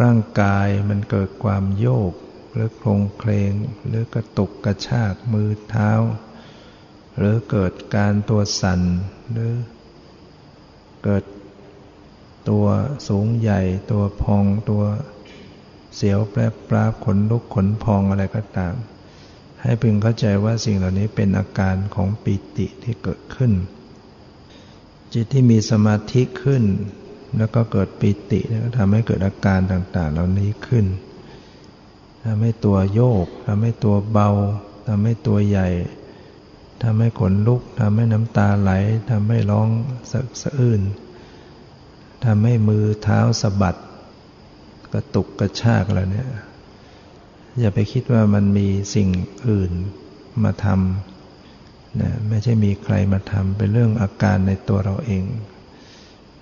[0.00, 2.12] ร่างกายมันเกิดความโยก
[2.52, 3.52] หรือโครงเคลง
[3.86, 5.90] หรือกระตุกกระชากมือเท้า
[7.16, 8.80] หรือเกิดการตัวสั่น
[9.32, 9.52] หรือ
[11.04, 11.24] เกิด
[12.48, 12.66] ตัว
[13.08, 14.84] สูงใหญ่ ตัวพองตัว
[15.94, 18.74] เสียวแปรปราบขนลุกขนพองอะไรก็ตาม
[19.62, 23.52] ให้พึงเข้าใจว่าสิ่งเหล่านี้เป็นอาการของปิติที่เกิดขึ้น
[25.12, 26.64] จิตที่มีสมาธิขึ้น
[27.36, 30.86] แล้วก็เกิดปิติก็ทำให้เกิดอาการต่างๆ เหล่านี้ขึ้น
[32.24, 34.30] ทำให้ตัวโยกทำให้ตัวเบา
[34.88, 35.68] ทำให้ตัวใหญ่
[36.82, 38.72] ทำให้ขนลุกทำให้น้ำตาไหล
[39.10, 39.68] ทำให้ร้อง
[40.10, 40.82] สะสะอื้น
[42.24, 43.76] ทำให้มือเท้าสะบัด
[44.92, 46.30] กระตุกกระชากอะไรเนี่ย
[47.60, 49.08] อย่าไปคิดว่ามันมีสิ่ง
[49.48, 49.72] อื่น
[50.44, 55.24] มาทำนะไม่ใช่มีใครมาทำเป็นเรื่องอาการในตัวเราเอง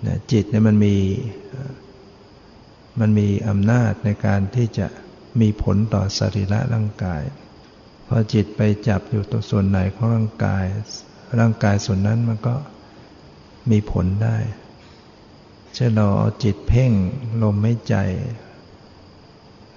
[0.07, 0.97] นะจิตเนี่ยมันมี
[3.01, 4.87] มันมีอำนาจในการที่จะ
[5.41, 7.23] มีผลต่อสรีระร่างกาย
[8.07, 10.65] พอจิตไปจับอยู่ตัวส่วนไหนของร่างกาย
[11.41, 12.55] ร่างกายส่วนนั้นมันก็
[13.71, 14.37] มีผลได้
[15.75, 16.93] เช่นเราเอาจิตเพ่ง
[17.43, 17.97] ลมไม่ใจ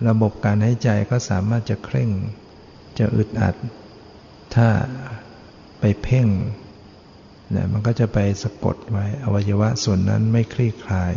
[0.07, 2.09] ระบบการให้ใจก็สามารถจะเคร่ง
[2.99, 3.55] จะอึดอัด
[4.55, 4.67] ถ้า
[5.79, 6.27] ไปเพ่ง
[7.55, 11.13] นี่ยมันก็จะไปสะกดไว้อวัยวะส่วนนั้นไม่คลี่คลาย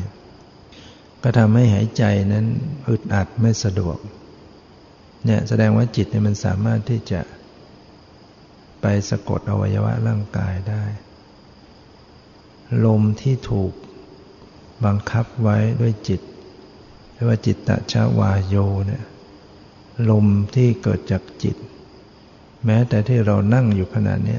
[1.23, 2.47] ก็ทำให้หายใจนั้น
[2.89, 3.99] อึดอัดไม่สะดวก
[5.25, 7.21] เนี่ยแสดงว่าจิตเนี่ยมันสามารถที่จะ
[8.81, 10.85] ไปสะกดอวัยวะร่างกายได้
[12.85, 13.73] ลมที่ถูก
[14.85, 16.21] บังคับไว้ด้วยจิต
[17.13, 19.05] เรียกว่าจิตตะชาวาโยเนี่ย
[20.11, 21.57] ลมที่เกิดจากจิต
[22.65, 24.39] แม้แต่ที่เรานั่งอยู่ขณะนี้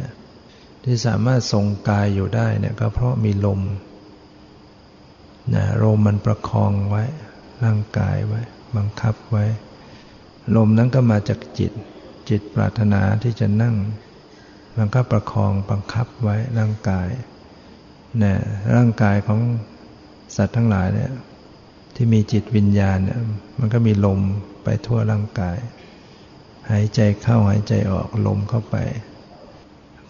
[0.84, 3.62] ที่สามารถทรงกายอยู่ได้เนี่ยก็เพราะมีลม
[5.54, 7.04] นะลมมันประคองไว้
[7.64, 8.42] ร่างกายไว้
[8.78, 9.46] บังคับไว้
[10.56, 11.72] ลมนั้นก็มาจากจิต
[12.30, 13.76] จิตปรารถนาที่จะนั่ง
[14.78, 17.10] มันก็ประคองบังคับไว้ร่างกาย
[18.24, 18.38] นี่ย
[18.76, 19.40] ร่างกายของ
[20.36, 21.12] สัตว์ทั้งหลายเนี่ย
[21.96, 23.20] ที่มีจิตวิญญาณเนี่ย
[23.60, 24.20] มันก็มีลม
[24.64, 25.58] ไปทั่วร่างกาย
[26.70, 28.76] หายใจเข้าหายใจออกลมเข้าไป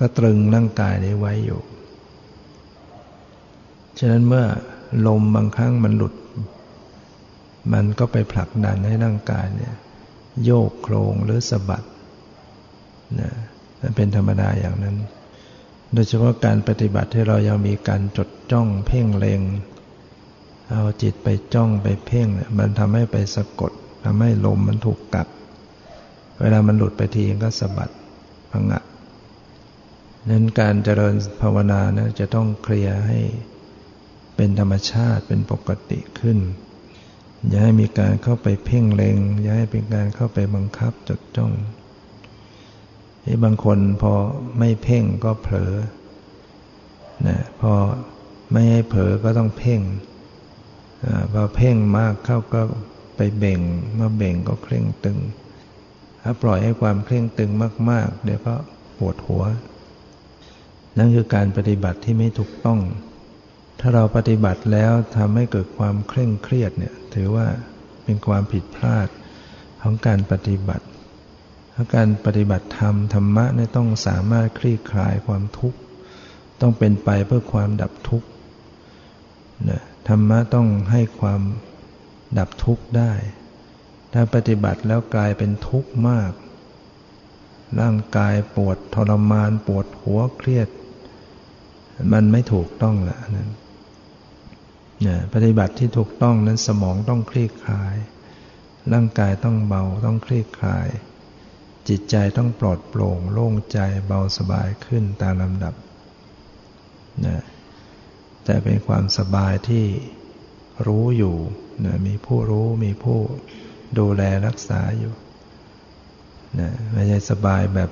[0.01, 1.61] ก็ตรึงร่างกายนี้ไว้อยู่
[3.99, 4.45] ฉะนั้นเมื่อ
[5.07, 6.13] ลมบางครั้งมันหลุด
[7.73, 9.73] มันก็ไปผลักดันให้ร่างกายเนี่ย
[10.45, 11.83] โยกโครงหรือสะบัด
[13.19, 13.31] นะ
[13.81, 14.97] มันเป็นธรรมดาอย่างนั้น
[15.93, 19.41] โดยเฉพาะการปฏิบัติที่เรายังมีการจดจ้องเพ่งเลง
[20.69, 23.71] เอาจิตไปจ้องไปเพ่ง มันทำให้ไปสะกด
[24.05, 25.27] ทำให้ลมมันถูกกัด
[26.39, 27.89] เวลามันหลุดไปทีก็สะบัด
[28.51, 28.81] พังะ
[30.29, 33.19] นั้นการเจริญภาวนานะจะต้องเคลียร์ให้
[34.35, 36.37] เป็นธรรมชาติเป็นปกติขึ้น
[37.47, 41.51] อย่าให้มีการเข้าไปเพ่งเล็ง อย่าให้เป็นการเข้าไปบังคับจดจ้อง
[43.23, 44.13] ที่บางคนพอ
[44.59, 45.73] ไม่เพ่งก็เผลอ
[47.27, 47.73] นะพอ
[48.51, 49.81] ไม่ให้เผลอก็ต้องเพ่ง
[51.33, 52.61] พอเพ่งมากเข้าก็
[53.17, 53.59] ไปเบ่ง
[53.95, 55.19] เมื่อเบ่งก็เคร่งตึง
[56.23, 57.51] ถ้าปล่อยให้ความเคร่งตึง
[57.89, 58.55] มาก ๆ เดี๋ยวก็
[58.97, 59.43] ปวดหัว
[60.97, 62.79] นั่นคือการปฏิบัติที่ไม่ถูกต้อง
[63.79, 67.47] ถ้าเราปฏิบัติแล้วทำให้เกิดความเคร่งเครียดเนี่ยถือว่า
[68.03, 69.07] เป็นความผิดพลาด
[69.81, 70.85] ของการปฏิบัติ
[71.71, 75.79] เพราะการปฏิบัติธรรมธรรมะเนี่ยต้องสามารถคลี่คลายความทุกข์
[76.61, 78.27] ต้องเป็นไปเพื่อความดับทุกข์
[79.69, 81.41] นะธรรมะต้องให้ความ
[82.37, 83.13] ดับทุกข์ได้
[84.13, 86.31] ถ้าปฏิบัติแล้วกลายเป็นทุกข์มาก
[87.79, 90.67] ร่างกายปวดทรมานปวดหัวเครียด
[92.13, 93.49] มันไม่ถูกต้องละนั้น
[95.07, 97.95] นะปฏิบัติที่ถูกต้องนั้นสมองต้องคลี่คลาย
[98.93, 100.87] ร่างกายต้องเบาต้องคลี่คลาย
[101.89, 105.73] จิตใจต้องปลอดโปร่ง โล่งใจเบาสบายขึ้นตามลำดับ
[107.25, 107.43] นะ
[108.43, 109.85] แต่เป็นความสบายที่
[110.87, 111.35] รู้อยู่
[111.85, 113.19] นะมีผู้รู้มีผู้
[113.97, 115.13] ดูแลรักษาอยู่
[116.59, 117.89] นะไม่ใช่สบายแบบ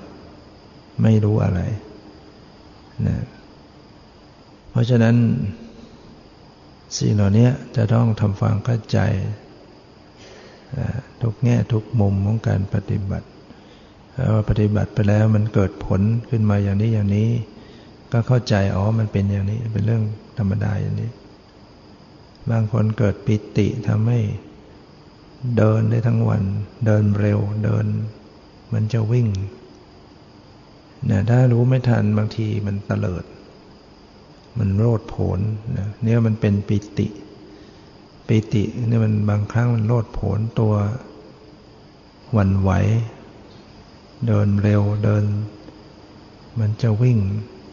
[1.04, 1.62] ไม่รู้อะไร
[3.08, 3.18] นะ
[4.80, 5.16] ราะฉะนั้น
[6.98, 9.00] สิ่งเหล่านี้จะต้องทำความเข้าใจ
[11.22, 13.28] ทุกแง่ทุกมุมของการปฏิบัติ
[14.34, 17.30] ว่าปฏิบัติไปแล้วมันเกิดผลขึ้นมาอย่างนี้อย่างนี้
[18.12, 20.04] ก็เข้าใจอ๋อมันเป็นอย่างนี้เป็นเรื่อง
[20.38, 21.10] ธรรมดาอย่างนี้
[22.52, 24.20] บางคนเกิดปิติทำให้
[25.58, 26.44] เดินได้ทั้งวัน
[26.86, 27.86] เดินเร็วเดิน
[28.74, 29.28] มันจะวิ่ง
[31.06, 33.24] เนี่ยถ้ารู้ไม่ทันบางทีมันเตลิด
[34.58, 35.40] มันโลดโผน
[35.76, 37.08] นเนี่ยมันเป็นปิติ
[38.28, 40.74] ปิติเนี่ยมันบางครั้งมันโลดโผนตัว
[42.38, 42.72] วันไหว
[44.28, 45.24] เดินเร็วเดิน
[46.60, 47.20] มันจะวิ่ง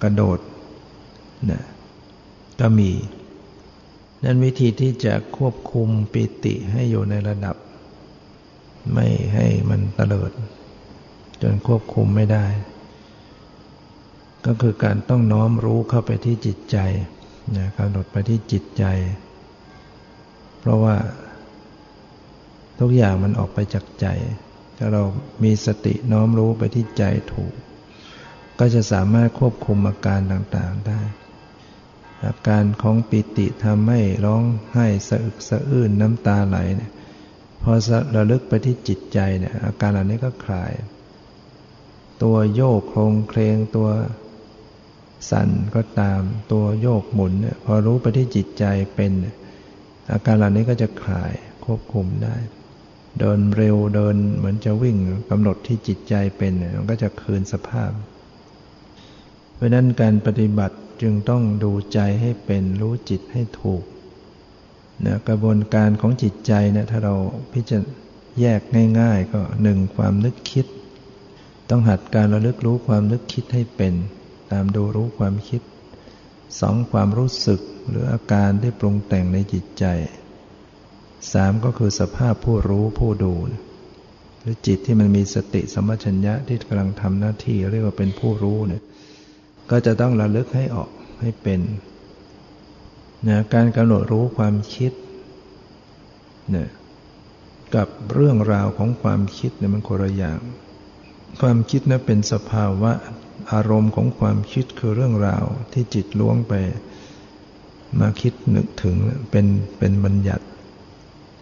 [0.03, 0.39] กระโดด
[1.51, 1.63] นะ
[2.61, 2.91] ก็มี
[4.25, 7.57] นั่นวิธีที่จะควบคุมปิติให้อยู่ในระดับ
[8.93, 10.33] ไม่ให้มันเตลิด
[11.43, 12.45] จนควบคุมไม่ได้
[14.47, 16.79] ก็คือการต้องน้อมรู้เข้าไปที่จิตใจ
[17.57, 18.85] นะกำหนดไปที่จิตใจ
[20.61, 20.97] เพราะว่า
[22.81, 24.07] ทุกอย่างมันออกไปจากใจ
[24.79, 25.03] ถ้าเรา
[25.43, 27.53] มีสติน้อมรู้ไปที่ใจถูก
[28.59, 31.01] ก็จะสามารถควบคุมอาการต่างๆได้
[32.27, 36.91] อาการของปิติทำให้ร้องไห้สะอึกสะอื้นน้ำตาไหลเนี่ย
[37.63, 37.73] พอ
[38.15, 40.73] ระลึกไปที่จิตใจเนี่ยอาการเหล่านี้ก็คลาย
[42.23, 43.89] ตัวโยกโครงเคลงตัว
[45.31, 46.21] สั่นก็ตาม
[46.53, 49.13] ตัวโยกหมุนเนี่ยพอรู้ไปที่จิตใจเป็น
[50.11, 51.33] อาการเหล่านี้ก็จะคลาย
[51.65, 52.37] ควบคุมได้
[53.19, 54.97] เดินเร็วเดินเหมือนจะวิ่ง
[55.31, 57.91] กำหนดที่จิตใจเป็นมันก็จะคืนสภาพ
[59.55, 63.83] เพราะนั้นการปฏิบัติจึงต้องดูใจให้เป็นรู้จิตให้ถูก
[65.07, 67.15] นะกระบวนการของจิตใจนี่ยถ้าเรา
[67.53, 67.83] พิจาร
[68.41, 68.61] แยก
[69.01, 70.67] ง่าย ๆ ก็หนึ่งความนึกคิด
[71.71, 73.95] ต้องหัดการระลึกรู้ความนึกคิดให้เป็น
[74.53, 75.63] ตามดูรู้ความคิด
[76.61, 79.85] สองความรู้สึกหรืออาการที่ปรุงแต่งในจิตใจ
[81.33, 83.35] สามก็คือสภาพผู้รู้ผู้ดู
[84.41, 88.83] หรือจิตที่มันมีสติสมัชัญญะที่กำลังทำหน้าที่เรียกว่าเป็นผู้รู้เนี่ย
[89.71, 91.61] ก็จะต้องระลึกให้ออกให้เป็น
[93.29, 94.93] นะการกำหนดรู้ความคิด
[96.51, 96.69] เนี่ย
[97.75, 100.41] กับเรื่องราวของความคิดเนี่ยมันคนละอย่าง
[101.41, 102.93] ความคิดนะเป็นสภาวะ
[103.53, 106.55] อารมณ์ของความคิดคือเรื่องราวที่จิตล้วงไป
[108.01, 108.97] มาคิดนึกถึง
[109.31, 109.47] เป็น
[109.79, 110.45] เป็นบัญญัติ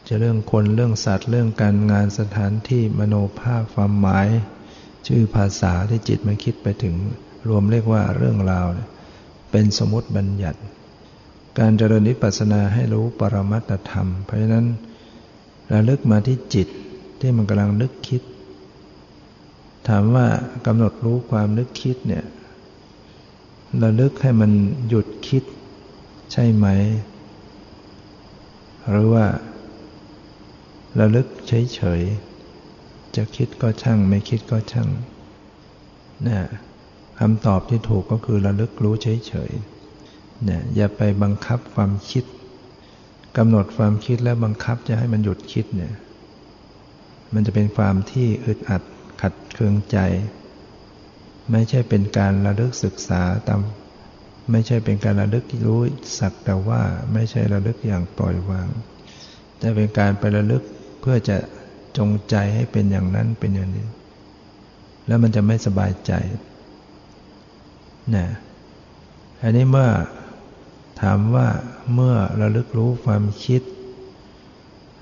[0.06, 4.28] จะเรื่องคนเรื่องสัตว์เรื่องการงานสถานที่มโนภาพความหมาย
[5.06, 6.94] ชื่อภาษาที่จิตมันคิดไปถึง
[7.48, 8.66] รวมเรียกว่าเรื่องราว
[9.50, 10.60] เป็นสมมติบัญญัติ
[11.58, 14.66] การเจริญนิพพานาให้รู้ปรมัตธรรม เพราะฉะนั้น
[15.72, 16.68] ระลึกมาที่จิต
[17.20, 18.22] ที่มันกำลังนึกคิด
[19.88, 20.26] ถามว่า
[20.66, 22.24] กำหนดรู้ความนึกคิดเนี่ย
[23.82, 24.52] ระลึกให้มัน
[24.88, 25.44] หยุดคิด
[26.32, 26.66] ใช่ไหม
[28.88, 29.26] หรือว่า
[31.00, 34.88] ระลึกเฉยๆ จะคิดก็ช่าง ไม่คิดก็ช่าง
[36.26, 36.40] นะ
[37.18, 42.24] คำตอบที่ถูกก็คือระลึกรู้เฉยๆเนี่ยอย่าไปบังคับความคิด
[43.36, 45.92] กำหนดความคิดแล้วบังคับจะให้มันหยุดคิดเนี่ย
[47.34, 48.82] มันจะเป็นความที่อึดอัด
[49.20, 49.98] ขัดเคืองใจ
[51.50, 53.60] ไม่ใช่เป็นการระลึกศึกษาตาม
[54.50, 55.80] ไม่ใช่เป็นการระลึกรู้
[56.18, 58.68] สักแต่ว่าไม่ใช่ระลึกอย่างปล่อยวาง
[59.58, 60.62] แต่เป็นการไประลึก
[61.00, 61.36] เพื่อจะ
[61.98, 63.86] จงใจให้เป็นอย่างนั้นเป็นอย่างนี้
[65.06, 66.12] แล้วมันจะไม่สบายใจ
[68.16, 68.26] นะ
[69.42, 69.88] อันนี้เมื่อ
[71.00, 71.48] ถามว่า
[71.94, 73.62] เมื่อระลึกรู้ความคิด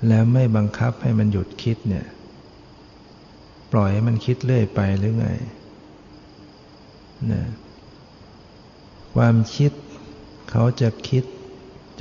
[0.07, 2.05] แล้วไม่บังคับให้มันหยุดคิดเนี่ย
[3.73, 5.27] ปล่อยให้มันคิดเรื่อยไปหรือไง
[7.31, 7.43] นะ
[9.15, 9.71] ความคิด
[10.51, 11.23] เขาจะคิด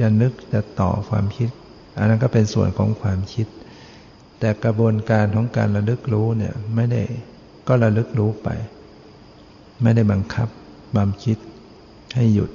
[0.00, 1.50] จะนึกจะต่อความคิด
[1.98, 3.46] อันนั้นก็เป็นส่วนของความคิด
[4.38, 7.02] แต่กระบวนการของการระลึกรู้เนี่ยไม่ได้
[7.68, 8.48] ก็ระลึกรู้ไป
[9.82, 10.48] ไม่ได้บังคับ
[10.92, 11.38] ความคิด
[12.14, 12.50] ให้หยุด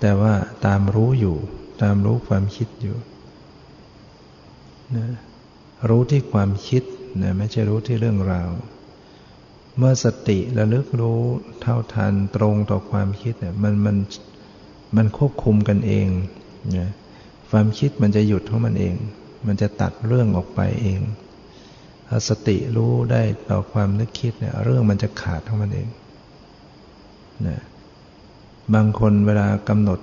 [0.00, 0.34] แต่ว่า
[0.66, 1.36] ตามรู้อยู่
[1.82, 2.96] ตามรู้ความคิดอยู่
[4.96, 5.06] นะ
[5.88, 6.82] รู้ที่ความคิด
[7.22, 8.50] นะไม่ใช่รู้ที่เรื่องราว
[9.76, 11.20] เมื่อสติระลึกรู้
[11.60, 13.96] เท่าทันตรงต่อความคิดเนี่ยมันมัน
[14.96, 16.08] มันควบคุมกันเอง
[16.76, 16.90] นะ
[17.50, 18.94] ความคิดมันจะหยุดของมันเอง
[19.46, 21.00] มันจะตัดเรื่องออกไปเอง
[22.08, 25.88] ถ้าสติรู้ได้ต่อความนึกคิดเนี่ยเรื่องมันจะขาดของมันเอง
[27.46, 27.58] นะ
[28.74, 30.00] บางคนเวลากำหนด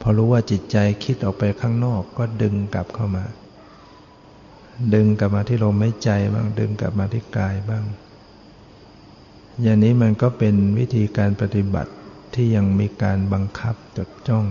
[0.00, 3.24] พอรู้ว่าจิตใจคิดออกไปข้างนอกก็ดึงกลับเข้ามา
[4.94, 7.84] ดึงกลับมาที่ลมหายใจบ้างดึงกลับมาที่กายบ้าง
[9.62, 11.92] อย่างนี้มันก็เป็นวิธีการปฏิบัติ
[12.34, 14.44] ที่ยังมีการบังคับจดจ้อง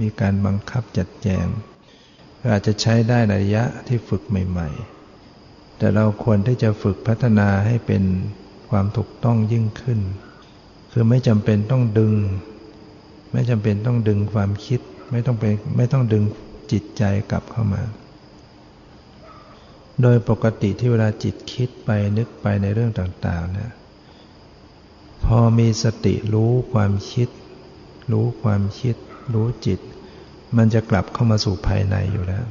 [0.00, 1.46] มีการบังคับจัดแจง
[2.50, 4.68] อาจจะใช้ได้ระยะที่ฝึกใหม่
[5.24, 8.04] ๆ แต่เราควรที่จะฝึกพัฒนาให้เป็น
[8.70, 10.00] ความถูกต้องยิ่งขึ้น
[10.92, 12.14] คือไม่จำเป็นต้องดึง
[13.32, 15.44] ไม่จำเป็นต้องดึงความคิด ไม่ต้องไป
[15.76, 16.22] ไม่ต้องดึง
[16.72, 17.82] จิตใจกลับเข้ามา
[20.02, 23.70] โดยปกติที่เวลาจิตคิดไปนึกไปในเรื่องต่างๆเนี่ย
[25.24, 27.28] พอมีสติรู้ความคิด
[28.12, 28.96] รู้ความคิด
[29.34, 29.80] รู้จิต
[30.56, 32.44] มันจะกลับเข้ามาสู่ภายในอยู่แล้ว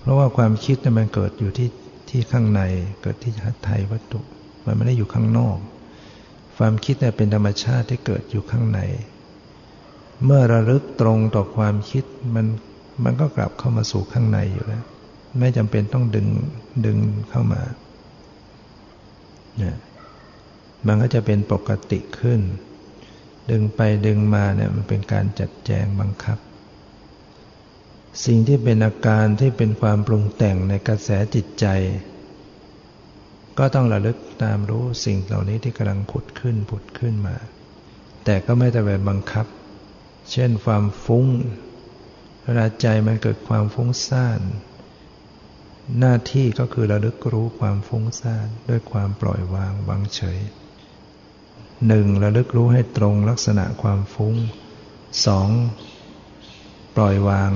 [0.00, 1.68] เพราะว่าความคิดเนี่ยมันเกิดอยู่ที่
[2.10, 2.62] ที่ข้างใน
[3.02, 4.20] เกิดที่หัตถยวัตถุ
[4.64, 5.58] มันไม่ได้อยู่ข้างนอก
[6.58, 8.80] ความคิดเนี่ยเป็นธรรมชาติที่เกิดอยู่ข้างใน
[10.24, 12.04] เมื่อระลึกตรงต่อความคิด
[12.34, 12.46] มัน
[13.04, 14.84] มันก็กลับเข้ามาสู่ข้างในอยู่แล้ว
[15.38, 16.28] ไม่จำเป็นต้องดึง
[16.86, 16.98] ดึง
[17.30, 17.62] เข้ามา
[19.62, 19.76] นี่ย
[20.86, 22.40] มันก็จะเป็นปกติขึ้น
[23.50, 26.38] ดึงไปดึงมาเนี่ยมันเป็นการจัดแจงบังคับ
[28.24, 31.66] สิ่งที่เป็นอาการที่เป็นความปรุงแต่งในกระแสจิตใจ
[33.58, 37.36] ก็ต้องระลึกตามรู้สิ่งเหล่านี้ที่กำลังผุดขึ้นผุดขึ้นมา
[38.24, 39.46] แต่ก็ไม่แต่แบบบังคับ
[40.32, 41.26] เช่นความฟุ้ง
[42.42, 44.40] เวลาใจมันเกิดความฟุ้งซ่าน
[45.98, 50.38] หน้าที่ก็คือระลึกรู้ความฟุ้งซ่านด้วยความปล่อยวางวางเฉย
[51.86, 54.34] หนึ่งระลึกรู้ให้ตรงลักษณะความฟุ้ง
[55.26, 55.48] สอง
[56.96, 57.52] ปล่อยวาง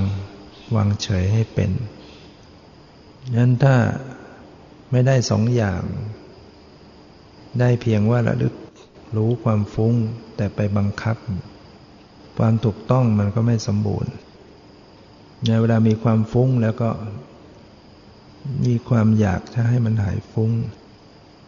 [0.77, 1.71] วางเฉยให้เป็น
[3.37, 3.77] นั้นถ้า
[4.91, 5.83] ไม่ได้สองอย่าง
[7.61, 8.55] ได้เพียงว่าระลึก
[9.17, 9.95] รู้ความฟุ้ง
[10.37, 11.17] แต่ไปบังคับ
[12.39, 14.13] ความถูกต้องมันก็ไม่สมบูรณ์
[15.47, 16.91] ในเวลามีความฟุ้งแล้วก็
[18.65, 20.53] มีความอยากจะให้มันหายฟุ้ง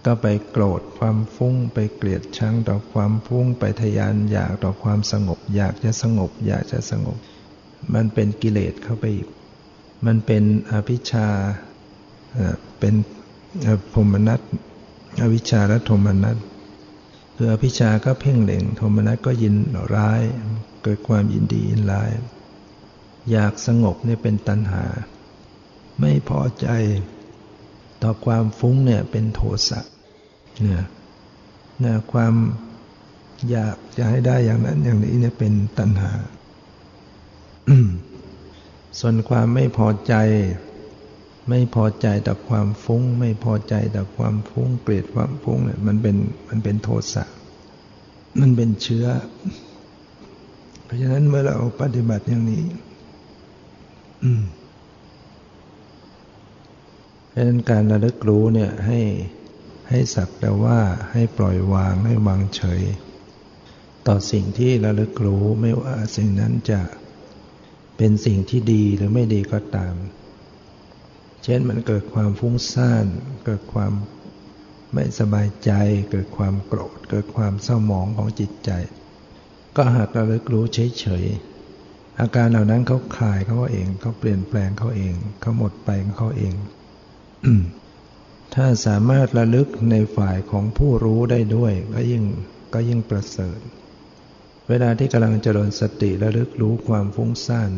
[0.05, 7.17] ก็ไปโกรธความฟุ้ง ไปเกลียดชังต่อความฟุ้ง ไปทยานอยากต่อความสงบ อยากจะสงบ อยากจะสงบ
[7.95, 9.29] มันเป็นกิเลสเข้าไปอีก
[10.07, 10.43] มันเป็น
[10.73, 11.29] อภิชา
[12.81, 12.95] เป็น
[13.93, 14.41] พรมนัต
[15.23, 16.37] อวิชาและโทมนัต
[17.37, 19.55] คืออภิชาก็เพ่งเล็งโทมนัตก็ยิน
[19.95, 20.23] ร้าย
[20.83, 22.11] เกิดความยินดียินร้าย
[23.31, 24.85] อยากสงบนี่เป็นตัณหา
[26.01, 26.69] ไม่พอใจ
[28.03, 29.81] ต่อความฟุ้งเนี่ยเป็นโทสะ
[30.63, 30.85] เนี่ย
[31.83, 32.35] นี่ยความ
[33.51, 36.13] อยากจะให้ได้อย่างนั้นอย่างนี้เนี่ยเป็นตัณหา
[38.99, 40.15] ส่วนความไม่พอใจ
[41.49, 46.17] ไม่พอใจต่อความฟุ้ง ไม่พอใจต่อความฟุ้งเกลียดความฟุ้งเนี่ยมันเป็น
[46.49, 47.25] มันเป็นโทสะ
[48.41, 49.07] มันเป็นเชื้อ
[50.85, 52.65] เพราะฉะนั้นเมื่อเราปฏิบัติอย่างนี้
[54.21, 54.66] เพ
[57.37, 59.01] ราะฉะนั้นการระลึกรู้เนี่ยให้
[59.89, 60.79] ให้สักแต่ว่า
[61.13, 62.83] ให้ปล่อยวางให้วางเฉย
[64.07, 66.81] ต่อสิ่งที่ระลึกรู้ไม่ว่าสิ่งนั้นจะ
[67.97, 69.95] เป็นสิ่งที่ดีหรือไม่ดีก็ตาม
[71.45, 73.07] เช่นมันเกิดความฟุ้งซ่าน
[73.47, 73.93] เกิดความ
[74.93, 75.71] ไม่สบายใจ
[76.11, 78.71] เกิดความโกรธ เกิดความเศร้าหมองของจิตใจ
[79.77, 86.55] ก็หากระลึกรู้เฉยๆอาการเหล่านั้นเขาคลายเขาเองเขาเปลี่ยนแปลงเขาเองเขาหมดไปของเขาเอง
[88.55, 92.25] ถ้าสามารถระลึกในฝ่ายของผู้รู้ได้ด้วย ก็ยิ่ง
[92.75, 93.59] ก็ยิ่งประเสริฐ
[94.69, 97.73] เวลาที่กำลังเจริญสติระลึกรู้ความฟุ้งซ่าน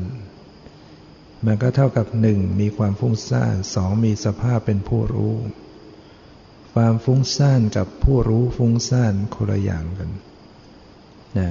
[1.47, 5.35] มันก็เท่ากับหนึ่งมีความฟุ้งซ่านสองมีสภาพเป็นผู้รู้
[6.75, 10.11] ความฟุ้งซ่านกับผู้รู้ฟุ้งซ่านคนละอย่างกัน
[11.39, 11.51] นะ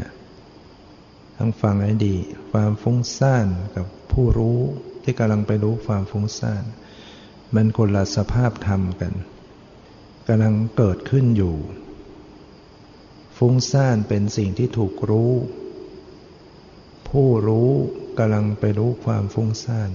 [1.38, 2.16] ทั้งฟังให้ดี
[2.52, 4.60] ความฟุ้งซ่านกับผู้รู้
[5.04, 6.64] ที่กำลังไปรู้ความฟุ้งซ่าน
[7.56, 9.14] มันคนละสภาพธรรมกัน
[10.28, 11.56] กำลังเกิดขึ้นอยู่
[13.38, 15.34] ฟุ้งซ่านเป็นสิ่งที่ถูกรู้
[17.10, 17.72] ผู้รู้
[18.20, 19.90] กำลังไปรู้ความฟุ้งซ่าน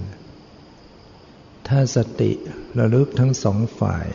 [1.67, 2.31] ถ้าสติ
[2.79, 4.07] ระลึกทั้งสองฝ่าย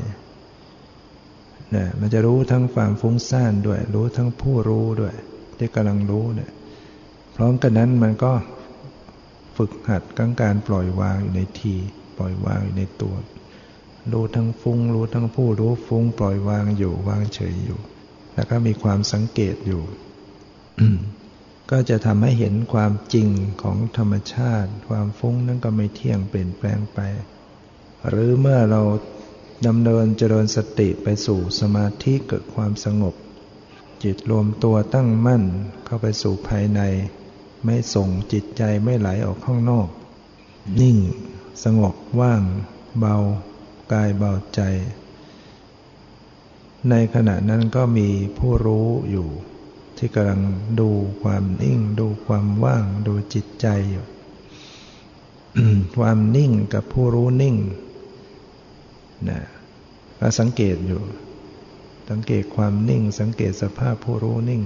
[1.70, 5.14] เนี่ยมันจะรู้ทั้งความฟุ้งซ่านด้วย รู้ทั้งผู้รู้ด้วย
[5.59, 6.51] ที่กำลังรู้เนี่ย
[7.36, 8.32] พร้อมกันนั้นมันก็
[9.57, 11.76] ฝึกหัดกังการปล่อยวางอยู่ในที
[12.18, 13.14] ปล่อยวางอยู่ในตัว
[14.12, 17.78] รู้ทั้งฟุ้ง รู้ทั้งผู้รู้ฟุ้ง ปล่อยวางอยู่วางเฉยอยู่
[18.34, 19.82] แล้วก็มีความสังเกตอยู่
[21.70, 23.28] ก็จะทำให้เห็นความจริง
[23.62, 27.00] ของธรรมชาติ ความฟุ้งนั้นก็ไม่เที่ยงเปลี่ยนแปลงไป
[28.08, 28.82] หรือเมื่อเรา
[29.66, 33.14] ดำเนินเจริญสติไปสู่สมาธิเกิดความสงบ
[34.02, 35.44] จิตรวมตัวตั้งมั่น
[35.84, 36.80] เข้าไปสู่ภายใน
[37.64, 39.88] ไม่ส่งจิตใจไม่ไหลออกข้างนอก
[40.80, 40.96] นิ่ง
[41.64, 42.42] สงบว่าง
[42.98, 43.16] เบา
[43.92, 44.61] กายเบาใจ
[46.90, 49.28] ในขณะนั้นก็มีผู้รู้อยู่
[49.98, 50.42] ที่กำลัง
[50.80, 50.90] ดู
[51.22, 54.06] ความนิ่ง ดูความว่าง ดูจิตใจอยู่
[55.96, 57.56] ความนิ่งกับผู้รู้นิ่ง
[59.28, 59.40] นะ
[60.18, 61.02] ก็สังเกตอยู่
[62.11, 64.62] สังเกตความนิ่ง สังเกตสภาพผู้รู้นิ่ง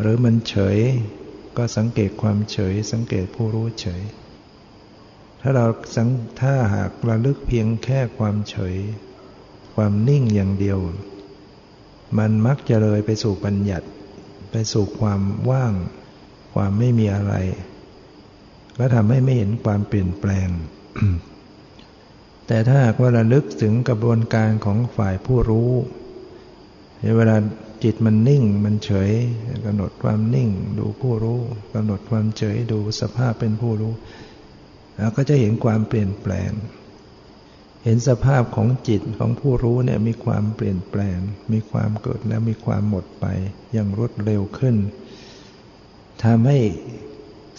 [0.00, 0.78] หรือมันเฉย
[1.56, 4.02] ก็สังเกตความเฉย สังเกตผู้รู้เฉย
[5.50, 6.08] ถ้าเราสัง
[6.40, 8.76] ถ้าหากระลึกเพียงแค่ความเฉย
[9.74, 10.78] ความนิ่งอย่างเดียว
[12.18, 13.86] มันมักจะเลยไปสู่ปัญญัติ
[14.50, 15.20] ไปสู่ความ
[15.50, 15.74] ว่าง
[16.54, 17.34] ความไม่มีอะไร
[18.78, 20.48] ก็ทำให้ไม่เห็นความเปลี่ยนแปลง
[22.46, 25.70] แต่ถ้าหากว่าระลึกถึงกระบวนการของฝ่ายผู้รู้
[27.00, 27.36] ในเวลา
[27.84, 29.10] จิตมันนิ่งมันเฉย
[29.64, 31.40] กำหนดความนิ่ง ดูผู้รู้
[31.74, 33.94] กำหนดความเฉยดูสภาพเป็นผู้รู้
[34.98, 36.52] แล้วก็จะเห็นความเปลี่ยนแปลง
[37.84, 41.18] เห็นสภาพของจิตของผู้รู้เนี่ยมีความเปลี่ยนแปลง
[41.52, 43.26] มีความเกิดและมีความหมดไป
[43.72, 44.76] อย่างรวดเร็วขึ้น
[46.24, 46.58] ทำให้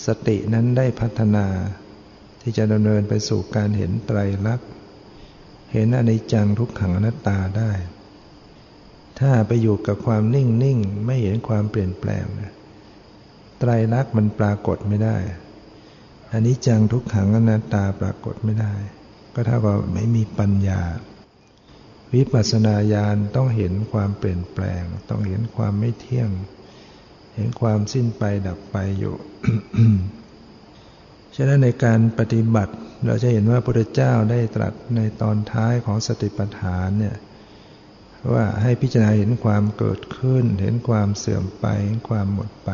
[0.05, 1.47] สตินั้นได้พัฒนา
[2.41, 4.69] ที่จะดำเนินไปสู่การเห็นไตรลักษณ์
[5.73, 7.71] เห็นอนิจจังทุกขังอนัตตาได้
[9.19, 12.25] ถ้าไปอยู่กับความนิ่งนิ่งไม่เห็นความเปลี่ยนแปลง
[13.59, 15.17] ไตรลักษณ์มันปรากฏไม่ได้
[16.31, 18.73] อันิจจังทุกขังอนัตตาปรากฏไม่ได้
[19.33, 20.81] ก็เท่ากับไม่มีปัญญา
[22.13, 26.29] วิปัสสนาญาณต้องเห็นความเปลี่ยนแปลง ต้องเห็นความไม่เที่ยง
[27.35, 29.15] เห็นความสิ้นไปดับไปอยู่
[31.35, 32.73] ฉะนั้นในการปฏิบัติ
[33.05, 37.17] เราจะเห็นว่าพระพุทธเจ้าได้ตรัสในตอนท้ายของสติปัฏฐานเนี่ย
[38.33, 42.69] ว่าให้พิจารณาเห็นความเกิดขึ้น เห็นความเสื่อมไปเห็นความหมดไป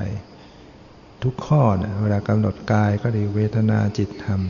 [1.26, 4.42] ทุกข้อนะเวลากำหนดกายก็ดีเวทนาจิตธรรม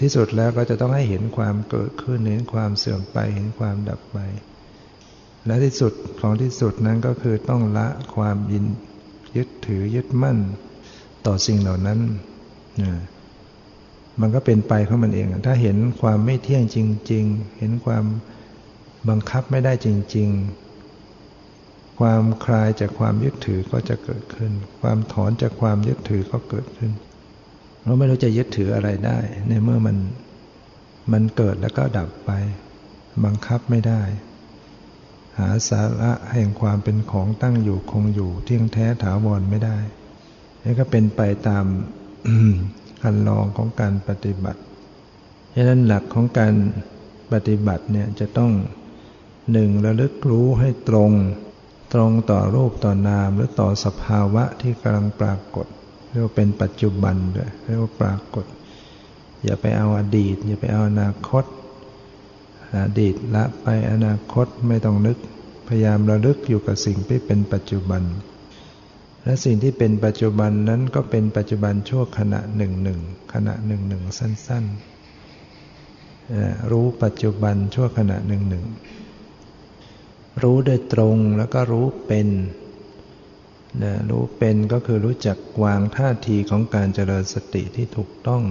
[0.00, 4.18] ที่สุดแล้วก็จะต้องให้เห็นความเกิดขึ้นเห็นความเสื่อมไปเห็นความดับไป
[5.46, 8.64] และที่สุดของที่สุดนั้นก็คือต้องละความยิน
[9.36, 10.38] ยึดถือยึดมั่น
[11.26, 11.98] ต่อสิ่งเหล่านั้น
[12.82, 12.92] นะ
[14.20, 16.78] มันก็เป็นไปของมันเอง ถ้าเห็นความไม่เที่ยงจ
[17.12, 18.04] ริง ๆ เห็นความ
[19.08, 20.67] บังคับไม่ได้จริง ๆ
[21.98, 26.92] ความคลายจากความยึดถือก็จะเกิดขึ้น ความถอนจากความยึดถือก็เกิดขึ้น
[27.84, 29.18] เราไม่รู้จะยึดถืออะไรได้
[29.48, 29.96] ในเมื่อมัน
[31.12, 32.30] มันเกิดแล้วก็ดับไป
[33.24, 34.02] บังคับไม่ได้
[35.38, 39.76] หาสาระแห่งความเป็นของตั้งอยู่คงอยู่เที่ยงแท้ถาวรไม่ได้
[40.64, 41.66] นี่ก็เป็นไปตาม
[43.02, 44.60] คันลองของการปฏิบัติ
[45.54, 46.54] ฉะนั้นหลักของการ
[47.32, 48.52] ปฏิบัติเนี่ยจะต้อง
[49.52, 51.10] หนึ่งระลึกรู้ให้ตรง
[51.92, 55.66] ตรงต่อรูปต่อนามหรือต่อสภาวะที่กำลังปรากฏ
[56.10, 58.44] เรียกว่าเป็นปัจจุบันด้วยเรียกว่าปรากฏ
[59.44, 61.44] อย่าไปเอาอดีต อย่าไปเอาอนาคต
[62.84, 65.16] อดีตละไปอนาคตไม่ต้องนึก
[65.68, 68.02] พยายามระลึกอยู่กับสิ่งที่เป็นปัจจุบัน
[69.24, 73.00] และสิ่งที่เป็นปัจจุบันนั้นก็เป็นปัจจุบันชั่วขณะหนึ่งหนึ่ง
[73.32, 78.64] ขณะหนึ่งหนึ่งสั้นๆรู้ปัจจุบันชั่วขณะหนึ่งหนึ่ง
[80.42, 82.28] รู้โดยตรงแล้วก็รู้เป็น
[83.82, 88.44] นะรู้เป็นก็คือรู้จักวางท่าทีของการเจริญสติที่ถูกต้อง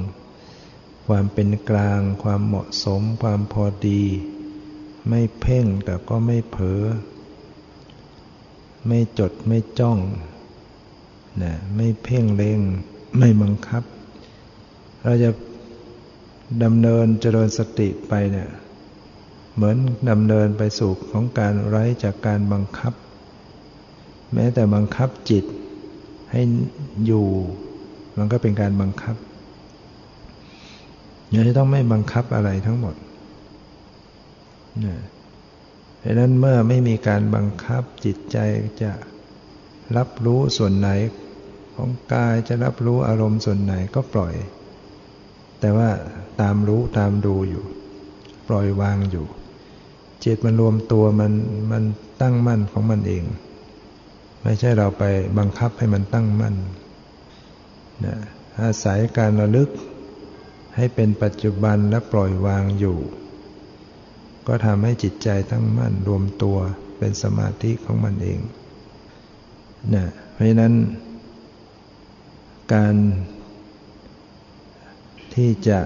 [1.08, 4.04] ความเป็นกลาง ความเหมาะสม ความพอดี
[5.10, 6.84] ไม่เพ่งแต่ก็ไม่เผลอ
[8.88, 10.00] ไม่จดไม่จ้อง
[11.44, 12.60] นะไม่เพ่งเล็ง
[13.18, 13.84] ไม่บังคับ
[15.04, 15.30] เราจะ
[16.64, 18.50] ดำเนินเจริญสติไปเนี่ย
[19.58, 19.78] เหมือน
[20.10, 22.94] ดำเนินไปสู่ของการไร้จากการบังคับ
[24.34, 25.46] แม้แต่บังคับจิต
[26.32, 26.42] ให้
[27.06, 27.28] อยู่
[28.18, 29.16] มันก็เป็นการบังคับ
[31.30, 32.96] อย่างนี้ต้องไม่บังคับอะไรทั้งหมด
[34.84, 34.96] นี่
[36.04, 38.38] ดังนั้นเมื่อไม่มีการบังคับจิตใจ
[38.82, 38.92] จะ
[39.98, 40.90] รับรู้ส่วนไหน
[41.76, 44.34] ของกายจะรับรู้อารมณ์ส่วนไหนก็ปล่อย
[45.60, 45.90] แต่ว่า
[46.42, 47.64] ตามรู้ตามดูอยู่
[48.48, 49.26] ปล่อยวางอยู่
[50.24, 51.34] จิตมันรวมตัวมัน
[51.72, 51.84] มัน
[52.22, 53.24] ตั้งมั่นของมันเอง
[54.44, 55.04] ไม่ใช่เราไป
[55.38, 56.56] บังคับให้มันตั้งมั่น
[58.06, 58.16] นะ
[58.62, 59.70] อาศัยการระลึก
[60.76, 62.98] ให้เป็นปัจจุบันและปล่อยวางอยู่
[64.48, 66.58] ก็ทำให้จิตใจตั้งมั่นรวมตัว
[66.98, 68.40] เป็นสมาธิของมันเอง
[69.96, 70.74] นะเพราะนั้น
[72.74, 72.96] การ
[75.34, 75.80] ที่จะ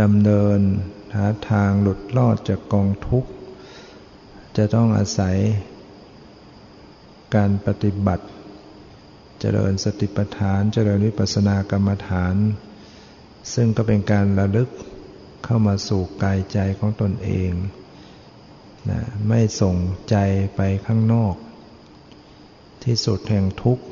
[0.00, 0.60] ดำเนิน
[1.14, 3.30] หาทางหลุดรอดจากกองทุกข์
[4.56, 5.36] จะต้องอาศัย
[7.34, 8.26] การปฏิบัติ
[9.40, 12.36] เจริญสติปัฏฐาน เจริญวิปัสสนากรรมฐาน
[13.54, 14.70] ซึ่งก็เป็นการระลึก
[15.44, 17.52] เข้ามาสู่กายใจของตนเอง
[18.90, 19.76] นะไม่ส่ง
[20.10, 20.16] ใจ
[20.56, 21.34] ไปข้างนอก
[22.84, 23.84] ที่สุดแห่งทุกข์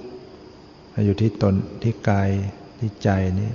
[1.04, 2.30] อยู่ที่ตนที่กาย
[2.78, 3.10] ที่ใจ
[3.40, 3.50] นี้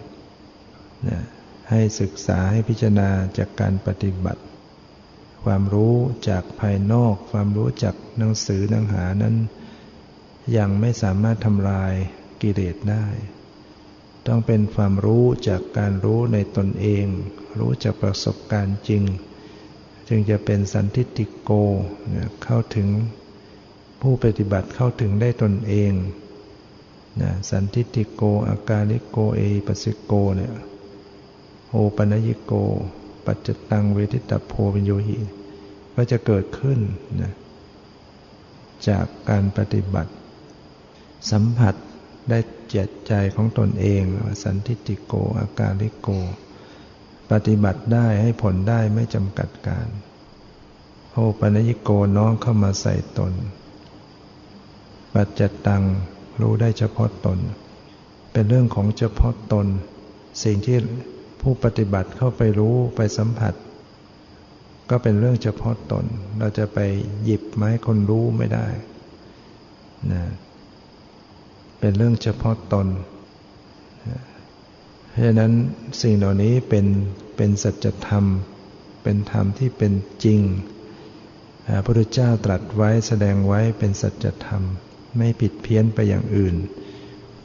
[1.09, 1.21] นะ
[1.69, 4.41] ให้ศึกษาให้พิจารณาจากการปฏิบัติ
[5.43, 5.95] ความรู้
[6.29, 9.35] จากภายนอก ความรู้จากหนังสือหนังหานั้น
[10.57, 11.93] ยังไม่สามารถทำลาย
[12.41, 13.05] กิเลสได้
[14.27, 17.05] ต้องเป็นความรู้จากการรู้ในตนเอง
[17.59, 19.03] รู้จากประสบการณ์จริง
[20.07, 21.51] จึงจะเป็นสันทิติโก
[22.43, 22.87] เข้าถึง
[24.01, 25.93] ผู้ปฏิบัติเข้าถึงได้ตนเอง
[27.21, 30.53] นะสันทิติโกอากาลิโกเอปัสิโกเนี่ย
[31.69, 32.53] โอปัญญิโก
[33.25, 35.17] ปัจจตังเวทิตาโพวิญโยหิ
[35.95, 36.79] ก็จะเกิดขึ้น
[37.21, 37.33] นะ
[38.87, 40.11] จากการปฏิบัติ
[41.31, 41.75] สัมผัส
[42.29, 42.39] ได้
[42.69, 44.03] เจตใจของตนเอง
[44.43, 46.09] สันทิติโก อาการลิโก
[47.31, 49.87] ปฏิบัติได้ให้ผลได้ไม่จำกัดการ
[51.11, 53.33] โอปัญญิโกน้องเข้ามาใส่ตน
[55.13, 55.83] ปัจจตัง
[56.41, 57.39] รู้ได้เฉพาะตน
[58.31, 59.67] เป็นเรื่องของเฉพาะตน
[60.43, 60.77] สิ่งที่
[61.49, 63.53] ผู้ปฏิบัติเข้าไปรู้ไปสัมผัส
[64.89, 66.05] ก็เป็นเรื่องเฉพาะตน
[66.39, 66.79] เราจะไป
[67.23, 68.67] หยิบไม้คนรู้ไม่ได้
[70.11, 70.23] นะ
[71.79, 72.87] เป็นเรื่องเฉพาะตน
[75.09, 75.53] เพราะฉะนั้น
[76.01, 76.85] สิ่งเหล่านี้เป็น
[77.35, 78.25] เป็นสัจธรรม
[79.03, 79.93] เป็นธรรมที่เป็น
[80.23, 80.41] จริง
[81.65, 84.61] พระพุทธเจ้าตรัสไว้แสดงไว้เป็นสัจธรรม
[85.17, 86.55] ไม่ผิดเพี้ยนไปอย่างอื่น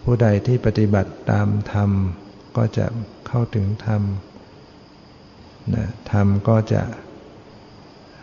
[0.05, 1.93] ผู้ใดที่ปฏิบัติตามธรรม
[2.57, 2.87] ก็จะ
[3.27, 4.03] เข้าถึงธรรม
[5.75, 6.83] นะธรรมก็จะ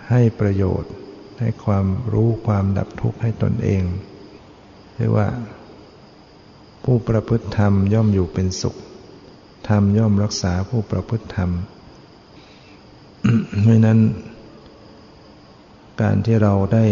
[0.10, 0.92] ให้ประโยชน์
[1.40, 3.84] ให้ความรู้ความดับทุกข์ให้ตนเอง
[4.96, 5.28] เรียกว่า
[6.84, 8.76] ผู้ประพฤติธรรมย่อมอยู่เป็นสุข
[9.70, 11.52] ธรรมย่อมรักษาผู้ประพฤติธรรม
[13.64, 14.00] เพราะนั้น
[16.02, 16.86] การที่เราได้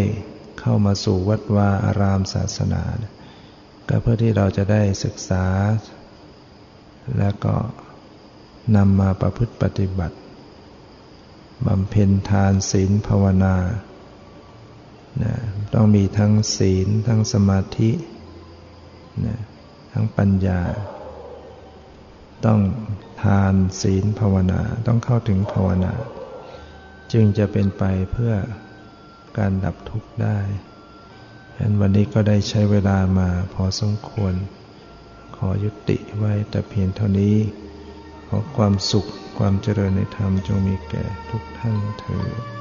[0.60, 2.82] เข้ามาสู่วัดวาอารามศาสนา
[3.88, 5.44] ก็เพื่อที่เราจะได้ศึกษา
[7.18, 7.54] และก็
[8.76, 10.16] นำมาประพฤติปฏิบัติ
[11.66, 13.56] บำเพ็ญทานศีลภาวนา
[15.22, 15.34] นะ
[15.74, 17.90] ต้องมีทั้งศีลทั้งสมาธิ
[19.26, 19.38] นะ
[19.92, 20.60] ทั้งปัญญา
[22.46, 22.60] ต้อง
[23.22, 25.94] ทานศีลภาวนา ต้องเข้าถึงภาวนา
[27.12, 28.34] จึงจะเป็นไปเพื่อ
[29.38, 30.38] การดับทุกข์ได้
[31.54, 34.34] ฉะนั้นวันนี้ก็ได้ใช้เวลามาพอสมควร
[35.38, 37.36] ขอยุติไว้แต่เพียงเท่านี้
[38.28, 39.06] ขอความสุข
[39.38, 42.57] ความเจริญในธรรมจงมีแก่ทุกท่านเถิด